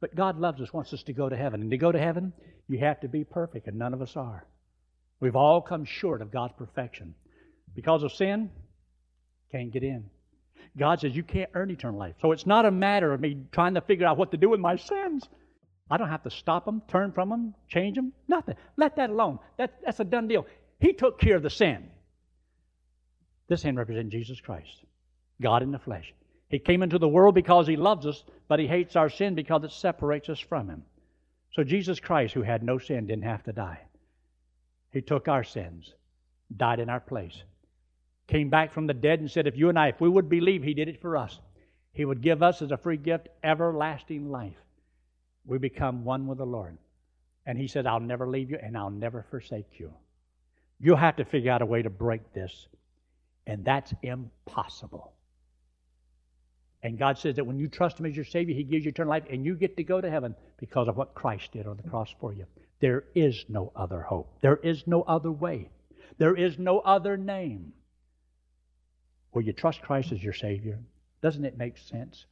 But 0.00 0.14
God 0.14 0.38
loves 0.38 0.62
us, 0.62 0.72
wants 0.72 0.94
us 0.94 1.02
to 1.02 1.12
go 1.12 1.28
to 1.28 1.36
heaven. 1.36 1.60
And 1.60 1.70
to 1.70 1.76
go 1.76 1.92
to 1.92 1.98
heaven, 1.98 2.32
you 2.70 2.78
have 2.78 3.00
to 3.00 3.08
be 3.08 3.24
perfect, 3.24 3.66
and 3.66 3.76
none 3.76 3.92
of 3.92 4.00
us 4.00 4.16
are. 4.16 4.46
We've 5.18 5.36
all 5.36 5.60
come 5.60 5.84
short 5.84 6.22
of 6.22 6.30
God's 6.30 6.54
perfection. 6.56 7.14
Because 7.74 8.04
of 8.04 8.12
sin, 8.12 8.50
can't 9.50 9.72
get 9.72 9.82
in. 9.82 10.08
God 10.78 11.00
says 11.00 11.16
you 11.16 11.24
can't 11.24 11.50
earn 11.54 11.70
eternal 11.70 11.98
life. 11.98 12.14
So 12.22 12.30
it's 12.30 12.46
not 12.46 12.64
a 12.64 12.70
matter 12.70 13.12
of 13.12 13.20
me 13.20 13.38
trying 13.50 13.74
to 13.74 13.80
figure 13.80 14.06
out 14.06 14.16
what 14.16 14.30
to 14.30 14.36
do 14.36 14.48
with 14.48 14.60
my 14.60 14.76
sins. 14.76 15.28
I 15.90 15.96
don't 15.96 16.08
have 16.08 16.22
to 16.22 16.30
stop 16.30 16.64
them, 16.64 16.80
turn 16.86 17.10
from 17.10 17.30
them, 17.30 17.54
change 17.68 17.96
them, 17.96 18.12
nothing. 18.28 18.54
Let 18.76 18.96
that 18.96 19.10
alone. 19.10 19.40
That, 19.58 19.80
that's 19.84 19.98
a 19.98 20.04
done 20.04 20.28
deal. 20.28 20.46
He 20.78 20.92
took 20.92 21.20
care 21.20 21.36
of 21.36 21.42
the 21.42 21.50
sin. 21.50 21.90
This 23.48 23.64
hand 23.64 23.78
represents 23.78 24.12
Jesus 24.12 24.40
Christ, 24.40 24.84
God 25.42 25.64
in 25.64 25.72
the 25.72 25.80
flesh. 25.80 26.14
He 26.48 26.60
came 26.60 26.84
into 26.84 26.98
the 26.98 27.08
world 27.08 27.34
because 27.34 27.66
He 27.66 27.76
loves 27.76 28.06
us, 28.06 28.22
but 28.46 28.60
He 28.60 28.68
hates 28.68 28.94
our 28.94 29.08
sin 29.08 29.34
because 29.34 29.64
it 29.64 29.72
separates 29.72 30.28
us 30.28 30.38
from 30.38 30.68
Him. 30.68 30.84
So 31.52 31.64
Jesus 31.64 31.98
Christ, 32.00 32.34
who 32.34 32.42
had 32.42 32.62
no 32.62 32.78
sin, 32.78 33.06
didn't 33.06 33.24
have 33.24 33.42
to 33.44 33.52
die. 33.52 33.80
He 34.92 35.00
took 35.00 35.28
our 35.28 35.44
sins, 35.44 35.92
died 36.56 36.80
in 36.80 36.88
our 36.88 37.00
place, 37.00 37.42
came 38.26 38.50
back 38.50 38.72
from 38.72 38.86
the 38.86 38.94
dead 38.94 39.20
and 39.20 39.30
said, 39.30 39.46
If 39.46 39.56
you 39.56 39.68
and 39.68 39.78
I, 39.78 39.88
if 39.88 40.00
we 40.00 40.08
would 40.08 40.28
believe 40.28 40.62
He 40.62 40.74
did 40.74 40.88
it 40.88 41.00
for 41.00 41.16
us, 41.16 41.38
He 41.92 42.04
would 42.04 42.22
give 42.22 42.42
us 42.42 42.62
as 42.62 42.70
a 42.70 42.76
free 42.76 42.96
gift 42.96 43.28
everlasting 43.42 44.30
life. 44.30 44.56
We 45.44 45.58
become 45.58 46.04
one 46.04 46.26
with 46.26 46.38
the 46.38 46.46
Lord. 46.46 46.78
And 47.46 47.58
He 47.58 47.66
said, 47.66 47.86
I'll 47.86 48.00
never 48.00 48.28
leave 48.28 48.50
you 48.50 48.58
and 48.62 48.76
I'll 48.76 48.90
never 48.90 49.24
forsake 49.30 49.78
you. 49.78 49.92
You'll 50.78 50.96
have 50.96 51.16
to 51.16 51.24
figure 51.24 51.52
out 51.52 51.62
a 51.62 51.66
way 51.66 51.82
to 51.82 51.90
break 51.90 52.32
this. 52.32 52.68
And 53.46 53.64
that's 53.64 53.92
impossible. 54.02 55.12
And 56.82 56.98
God 56.98 57.18
says 57.18 57.36
that 57.36 57.46
when 57.46 57.58
you 57.58 57.68
trust 57.68 57.98
Him 57.98 58.06
as 58.06 58.16
your 58.16 58.24
Savior, 58.24 58.54
He 58.54 58.64
gives 58.64 58.84
you 58.84 58.90
eternal 58.90 59.10
life, 59.10 59.24
and 59.30 59.44
you 59.44 59.54
get 59.54 59.76
to 59.76 59.84
go 59.84 60.00
to 60.00 60.10
heaven 60.10 60.34
because 60.58 60.88
of 60.88 60.96
what 60.96 61.14
Christ 61.14 61.52
did 61.52 61.66
on 61.66 61.76
the 61.76 61.88
cross 61.88 62.14
for 62.20 62.32
you. 62.32 62.46
There 62.80 63.04
is 63.14 63.44
no 63.48 63.72
other 63.76 64.00
hope. 64.00 64.38
There 64.40 64.56
is 64.56 64.86
no 64.86 65.02
other 65.02 65.30
way. 65.30 65.68
There 66.18 66.34
is 66.34 66.58
no 66.58 66.80
other 66.80 67.16
name. 67.16 67.72
Will 69.32 69.42
you 69.42 69.52
trust 69.52 69.82
Christ 69.82 70.12
as 70.12 70.22
your 70.22 70.32
Savior? 70.32 70.78
Doesn't 71.22 71.44
it 71.44 71.58
make 71.58 71.76
sense? 71.76 72.24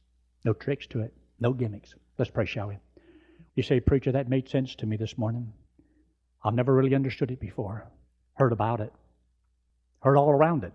No 0.43 0.53
tricks 0.53 0.87
to 0.87 1.01
it, 1.01 1.13
no 1.39 1.53
gimmicks. 1.53 1.93
Let's 2.17 2.31
pray, 2.31 2.45
shall 2.45 2.69
we? 2.69 2.77
You 3.55 3.63
say, 3.63 3.79
Preacher, 3.79 4.11
that 4.13 4.29
made 4.29 4.49
sense 4.49 4.75
to 4.75 4.85
me 4.85 4.97
this 4.97 5.17
morning. 5.17 5.53
I've 6.43 6.53
never 6.53 6.73
really 6.73 6.95
understood 6.95 7.31
it 7.31 7.39
before. 7.39 7.87
Heard 8.33 8.53
about 8.53 8.79
it, 8.79 8.93
heard 10.01 10.17
all 10.17 10.29
around 10.29 10.63
it, 10.63 10.73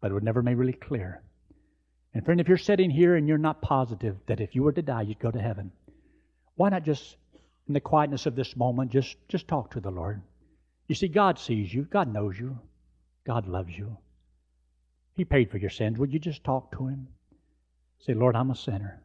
but 0.00 0.10
it 0.10 0.14
was 0.14 0.22
never 0.22 0.42
made 0.42 0.56
really 0.56 0.72
clear. 0.72 1.22
And 2.14 2.24
friend, 2.24 2.40
if 2.40 2.48
you're 2.48 2.56
sitting 2.56 2.90
here 2.90 3.16
and 3.16 3.28
you're 3.28 3.38
not 3.38 3.62
positive 3.62 4.16
that 4.26 4.40
if 4.40 4.54
you 4.54 4.62
were 4.62 4.72
to 4.72 4.82
die, 4.82 5.02
you'd 5.02 5.18
go 5.18 5.30
to 5.30 5.40
heaven, 5.40 5.72
why 6.56 6.70
not 6.70 6.84
just, 6.84 7.16
in 7.66 7.74
the 7.74 7.80
quietness 7.80 8.26
of 8.26 8.34
this 8.34 8.56
moment, 8.56 8.90
just, 8.90 9.16
just 9.28 9.46
talk 9.46 9.70
to 9.72 9.80
the 9.80 9.90
Lord? 9.90 10.22
You 10.88 10.94
see, 10.94 11.08
God 11.08 11.38
sees 11.38 11.72
you, 11.72 11.82
God 11.82 12.12
knows 12.12 12.38
you, 12.38 12.58
God 13.26 13.46
loves 13.46 13.76
you. 13.76 13.98
He 15.14 15.24
paid 15.24 15.50
for 15.50 15.58
your 15.58 15.70
sins. 15.70 15.98
Would 15.98 16.12
you 16.12 16.18
just 16.18 16.44
talk 16.44 16.72
to 16.72 16.86
Him? 16.86 17.08
Say, 18.00 18.14
Lord, 18.14 18.36
I'm 18.36 18.50
a 18.50 18.56
sinner, 18.56 19.02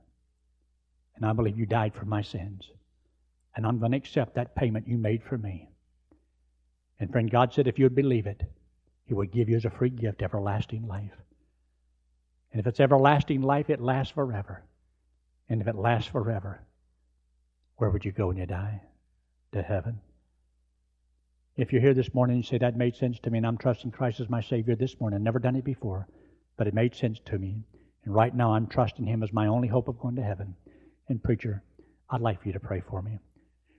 and 1.16 1.26
I 1.26 1.34
believe 1.34 1.60
you 1.60 1.66
died 1.66 1.94
for 1.94 2.06
my 2.06 2.22
sins, 2.22 2.70
and 3.56 3.66
I'm 3.66 3.80
going 3.80 3.92
to 3.92 3.98
accept 3.98 4.36
that 4.36 4.56
payment 4.56 4.88
you 4.88 4.98
made 4.98 5.24
for 5.24 5.38
me. 5.38 5.70
And 7.00 7.12
friend, 7.12 7.30
God 7.30 7.54
said 7.54 7.68
if 7.68 7.78
you'd 7.78 7.96
believe 7.96 8.28
it, 8.28 8.44
He 9.06 9.14
would 9.14 9.32
give 9.32 9.50
you 9.50 9.58
as 9.58 9.66
a 9.66 9.70
free 9.70 9.90
gift 9.90 10.22
everlasting 10.22 10.88
life. 10.88 11.12
And 12.54 12.60
if 12.60 12.68
it's 12.68 12.80
everlasting 12.80 13.42
life, 13.42 13.72
it 13.72 13.82
lasts 13.82 14.14
forever. 14.14 14.64
And 15.50 15.60
if 15.60 15.68
it 15.68 15.76
lasts 15.76 16.10
forever, 16.10 16.62
where 17.78 17.90
would 17.90 18.06
you 18.06 18.12
go 18.12 18.28
when 18.28 18.38
you 18.38 18.46
die? 18.46 18.82
To 19.54 19.62
heaven. 19.62 20.00
If 21.58 21.74
you're 21.74 21.82
here 21.82 21.96
this 21.96 22.14
morning 22.14 22.36
and 22.36 22.44
you 22.44 22.50
say, 22.50 22.60
That 22.60 22.78
made 22.78 22.96
sense 22.96 23.20
to 23.20 23.32
me, 23.32 23.40
and 23.40 23.48
I'm 23.48 23.58
trusting 23.58 23.92
Christ 23.92 24.20
as 24.20 24.30
my 24.30 24.42
Savior 24.42 24.76
this 24.76 25.00
morning, 25.00 25.18
I've 25.18 25.24
never 25.24 25.40
done 25.40 25.56
it 25.56 25.66
before, 25.66 26.08
but 26.56 26.68
it 26.68 26.76
made 26.76 26.96
sense 26.96 27.20
to 27.26 27.40
me. 27.40 27.64
And 28.06 28.14
right 28.14 28.34
now 28.34 28.54
I'm 28.54 28.68
trusting 28.68 29.06
Him 29.06 29.24
as 29.24 29.34
my 29.34 29.48
only 29.48 29.68
hope 29.68 29.88
of 29.88 30.00
going 30.00 30.16
to 30.16 30.24
heaven. 30.24 30.56
And, 31.10 31.24
preacher, 31.24 31.64
I'd 32.10 32.22
like 32.22 32.42
for 32.42 32.48
you 32.48 32.54
to 32.54 32.60
pray 32.60 32.82
for 32.88 33.02
me. 33.02 33.18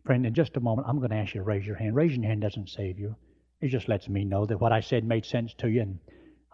Friend, 0.04 0.26
in 0.26 0.34
just 0.34 0.56
a 0.56 0.60
moment, 0.60 0.88
I'm 0.88 0.98
going 0.98 1.10
to 1.10 1.16
ask 1.16 1.34
you 1.34 1.40
to 1.40 1.44
raise 1.44 1.64
your 1.64 1.76
hand. 1.76 1.94
Raising 1.94 2.22
your 2.22 2.30
hand 2.30 2.42
doesn't 2.42 2.68
save 2.68 2.98
you, 2.98 3.14
it 3.60 3.68
just 3.68 3.88
lets 3.88 4.08
me 4.08 4.24
know 4.24 4.46
that 4.46 4.60
what 4.60 4.72
I 4.72 4.80
said 4.80 5.04
made 5.04 5.24
sense 5.24 5.54
to 5.58 5.68
you. 5.68 5.82
And 5.82 5.98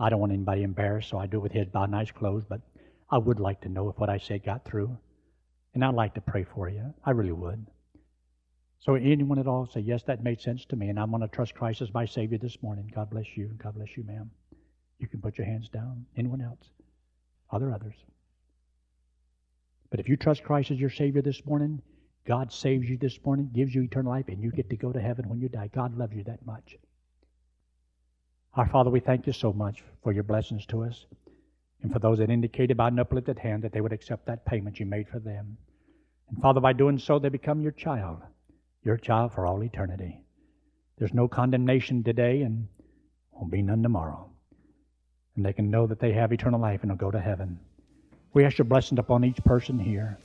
I 0.01 0.09
don't 0.09 0.21
want 0.21 0.33
anybody 0.33 0.63
embarrassed, 0.63 1.11
so 1.11 1.19
I 1.19 1.27
do 1.27 1.37
it 1.37 1.43
with 1.43 1.53
head 1.53 1.73
bowed 1.73 1.85
and 1.85 1.97
eyes 1.97 2.11
closed, 2.11 2.49
but 2.49 2.63
I 3.11 3.19
would 3.19 3.39
like 3.39 3.61
to 3.61 3.69
know 3.69 3.91
if 3.91 3.99
what 3.99 4.09
I 4.09 4.17
said 4.17 4.43
got 4.43 4.65
through. 4.65 4.97
And 5.75 5.85
I'd 5.85 5.95
like 5.95 6.15
to 6.15 6.23
pray 6.23 6.43
for 6.43 6.71
you. 6.71 6.95
I 7.05 7.11
really 7.11 7.33
would. 7.33 7.67
So, 8.81 8.95
anyone 8.95 9.39
at 9.39 9.47
all 9.47 9.67
say, 9.67 9.81
Yes, 9.81 10.03
that 10.05 10.25
made 10.25 10.41
sense 10.41 10.65
to 10.67 10.77
me, 10.77 10.89
and 10.89 10.99
I'm 10.99 11.11
going 11.11 11.21
to 11.21 11.29
trust 11.29 11.55
Christ 11.55 11.83
as 11.83 11.93
my 11.93 12.07
Savior 12.07 12.39
this 12.39 12.63
morning. 12.63 12.91
God 12.95 13.11
bless 13.11 13.37
you. 13.37 13.51
God 13.63 13.75
bless 13.75 13.95
you, 13.95 14.05
ma'am. 14.05 14.31
You 14.99 15.07
can 15.07 15.21
put 15.21 15.37
your 15.37 15.47
hands 15.47 15.69
down. 15.69 16.07
Anyone 16.17 16.41
else? 16.41 16.71
Other 17.51 17.71
others. 17.71 17.95
But 19.91 20.01
if 20.01 20.09
you 20.09 20.17
trust 20.17 20.45
Christ 20.45 20.71
as 20.71 20.81
your 20.81 20.91
Savior 20.91 21.21
this 21.21 21.45
morning, 21.45 21.83
God 22.27 22.53
saves 22.53 22.89
you 22.89 22.97
this 22.97 23.19
morning, 23.25 23.51
gives 23.53 23.75
you 23.75 23.83
eternal 23.83 24.13
life, 24.13 24.29
and 24.29 24.43
you 24.43 24.51
get 24.51 24.71
to 24.71 24.77
go 24.77 24.93
to 24.93 25.01
heaven 25.01 25.29
when 25.29 25.41
you 25.41 25.49
die. 25.49 25.69
God 25.75 25.99
loves 25.99 26.15
you 26.15 26.25
that 26.25 26.45
much. 26.47 26.77
Our 28.55 28.67
Father, 28.67 28.91
we 28.91 28.99
thank 28.99 29.29
you 29.29 29.33
so 29.33 29.53
much 29.53 29.85
for 30.03 30.13
your 30.13 30.25
blessings 30.25 30.67
to 30.67 30.83
us 30.83 31.07
and 31.83 31.93
for 31.93 32.01
those 32.01 32.19
that 32.19 32.31
indicated 32.31 32.77
by 32.77 32.89
an 32.89 32.99
uplifted 32.99 33.39
hand 33.39 33.63
that 33.63 33.73
they 33.73 33.81
would 33.81 33.93
accept 33.93 34.27
that 34.27 34.45
payment 34.45 34.81
you 34.81 34.87
made 34.87 35.09
for 35.09 35.21
them. 35.21 35.57
And 36.29 36.43
Father, 36.43 36.61
by 36.61 36.73
doing 36.73 36.99
so, 36.99 37.19
they 37.19 37.29
become 37.29 37.61
your 37.61 37.73
child, 37.73 38.23
your 38.83 38.97
child 38.97 39.33
for 39.33 39.47
all 39.47 39.63
eternity. 39.63 40.25
There's 40.99 41.15
no 41.15 41.29
condemnation 41.29 42.03
today 42.03 42.43
and 42.43 42.67
won't 43.31 43.53
be 43.53 43.63
none 43.63 43.85
tomorrow. 43.85 44.29
And 45.37 45.47
they 45.47 45.53
can 45.53 45.71
know 45.71 45.87
that 45.87 46.01
they 46.01 46.13
have 46.13 46.33
eternal 46.33 46.61
life 46.61 46.81
and 46.83 46.91
will 46.91 46.99
go 46.99 47.11
to 47.13 47.21
heaven. 47.21 47.61
We 48.35 48.45
ask 48.45 48.59
your 48.59 48.65
blessings 48.65 48.99
upon 48.99 49.25
each 49.25 49.43
person 49.45 49.79
here. 49.79 50.19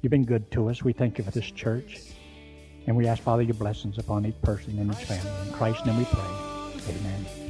You've 0.00 0.12
been 0.12 0.24
good 0.24 0.50
to 0.52 0.70
us. 0.70 0.84
We 0.84 0.92
thank 0.92 1.18
you 1.18 1.24
for 1.24 1.32
this 1.32 1.50
church. 1.50 2.02
And 2.86 2.96
we 2.96 3.08
ask, 3.08 3.22
Father, 3.22 3.42
your 3.42 3.54
blessings 3.54 3.98
upon 3.98 4.26
each 4.26 4.40
person 4.42 4.78
and 4.78 4.92
each 4.92 5.04
family. 5.04 5.48
In 5.48 5.52
Christ's 5.52 5.84
name 5.86 5.98
we 5.98 6.04
pray. 6.04 6.94
Amen 6.94 7.47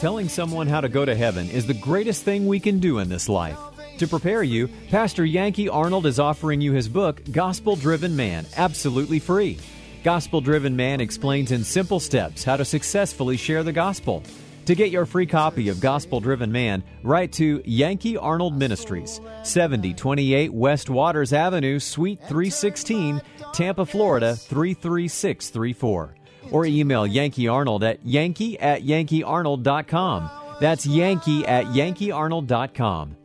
Telling 0.00 0.28
someone 0.28 0.66
how 0.66 0.80
to 0.80 0.88
go 0.88 1.04
to 1.04 1.14
heaven 1.14 1.50
is 1.50 1.66
the 1.66 1.74
greatest 1.74 2.24
thing 2.24 2.46
we 2.46 2.58
can 2.58 2.78
do 2.78 2.98
in 2.98 3.08
this 3.08 3.28
life. 3.28 3.58
To 3.98 4.08
prepare 4.08 4.42
you, 4.42 4.68
Pastor 4.88 5.26
Yankee 5.26 5.68
Arnold 5.68 6.06
is 6.06 6.18
offering 6.18 6.62
you 6.62 6.72
his 6.72 6.88
book, 6.88 7.20
Gospel 7.30 7.76
Driven 7.76 8.16
Man, 8.16 8.46
absolutely 8.56 9.18
free. 9.18 9.58
Gospel 10.02 10.40
Driven 10.40 10.74
Man 10.74 11.02
explains 11.02 11.52
in 11.52 11.62
simple 11.64 12.00
steps 12.00 12.42
how 12.42 12.56
to 12.56 12.64
successfully 12.64 13.36
share 13.36 13.62
the 13.62 13.72
gospel. 13.72 14.22
To 14.64 14.74
get 14.74 14.90
your 14.90 15.04
free 15.04 15.26
copy 15.26 15.68
of 15.68 15.80
Gospel 15.80 16.20
Driven 16.20 16.50
Man, 16.50 16.82
write 17.02 17.32
to 17.32 17.60
Yankee 17.66 18.16
Arnold 18.16 18.56
Ministries, 18.56 19.20
7028 19.42 20.52
West 20.52 20.88
Waters 20.88 21.34
Avenue, 21.34 21.78
Suite 21.78 22.20
316, 22.20 23.20
Tampa, 23.52 23.84
Florida 23.84 24.36
33634. 24.36 26.14
Or 26.50 26.66
email 26.66 27.06
Yankee 27.06 27.48
Arnold 27.48 27.84
at 27.84 28.04
yankee 28.04 28.58
at 28.58 28.82
yankeearnold.com. 28.82 30.30
That's 30.60 30.86
yankee 30.86 31.46
at 31.46 31.66
yankeearnold.com. 31.66 33.16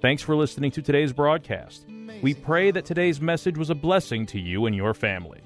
Thanks 0.00 0.22
for 0.22 0.34
listening 0.34 0.70
to 0.72 0.82
today's 0.82 1.12
broadcast. 1.12 1.86
We 2.22 2.34
pray 2.34 2.70
that 2.70 2.84
today's 2.84 3.20
message 3.20 3.58
was 3.58 3.70
a 3.70 3.74
blessing 3.74 4.26
to 4.26 4.40
you 4.40 4.66
and 4.66 4.74
your 4.74 4.94
family. 4.94 5.40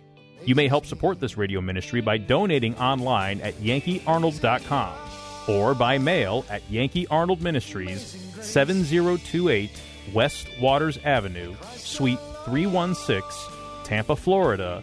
You 0.45 0.55
may 0.55 0.69
help 0.69 0.87
support 0.87 1.21
this 1.21 1.37
radio 1.37 1.61
ministry 1.61 2.01
by 2.01 2.19
donating 2.19 2.77
online 2.77 3.41
at 3.41 3.55
yankeearnold.com 3.55 4.95
or 5.49 5.75
by 5.75 5.99
mail 5.99 6.45
at 6.51 6.63
Yankee 6.71 7.07
Arnold 7.09 7.43
Ministries, 7.43 8.01
7028 8.41 9.71
West 10.13 10.49
Waters 10.61 10.99
Avenue, 11.05 11.55
Suite 11.77 12.19
316, 12.45 13.23
Tampa, 13.85 14.17
Florida 14.17 14.83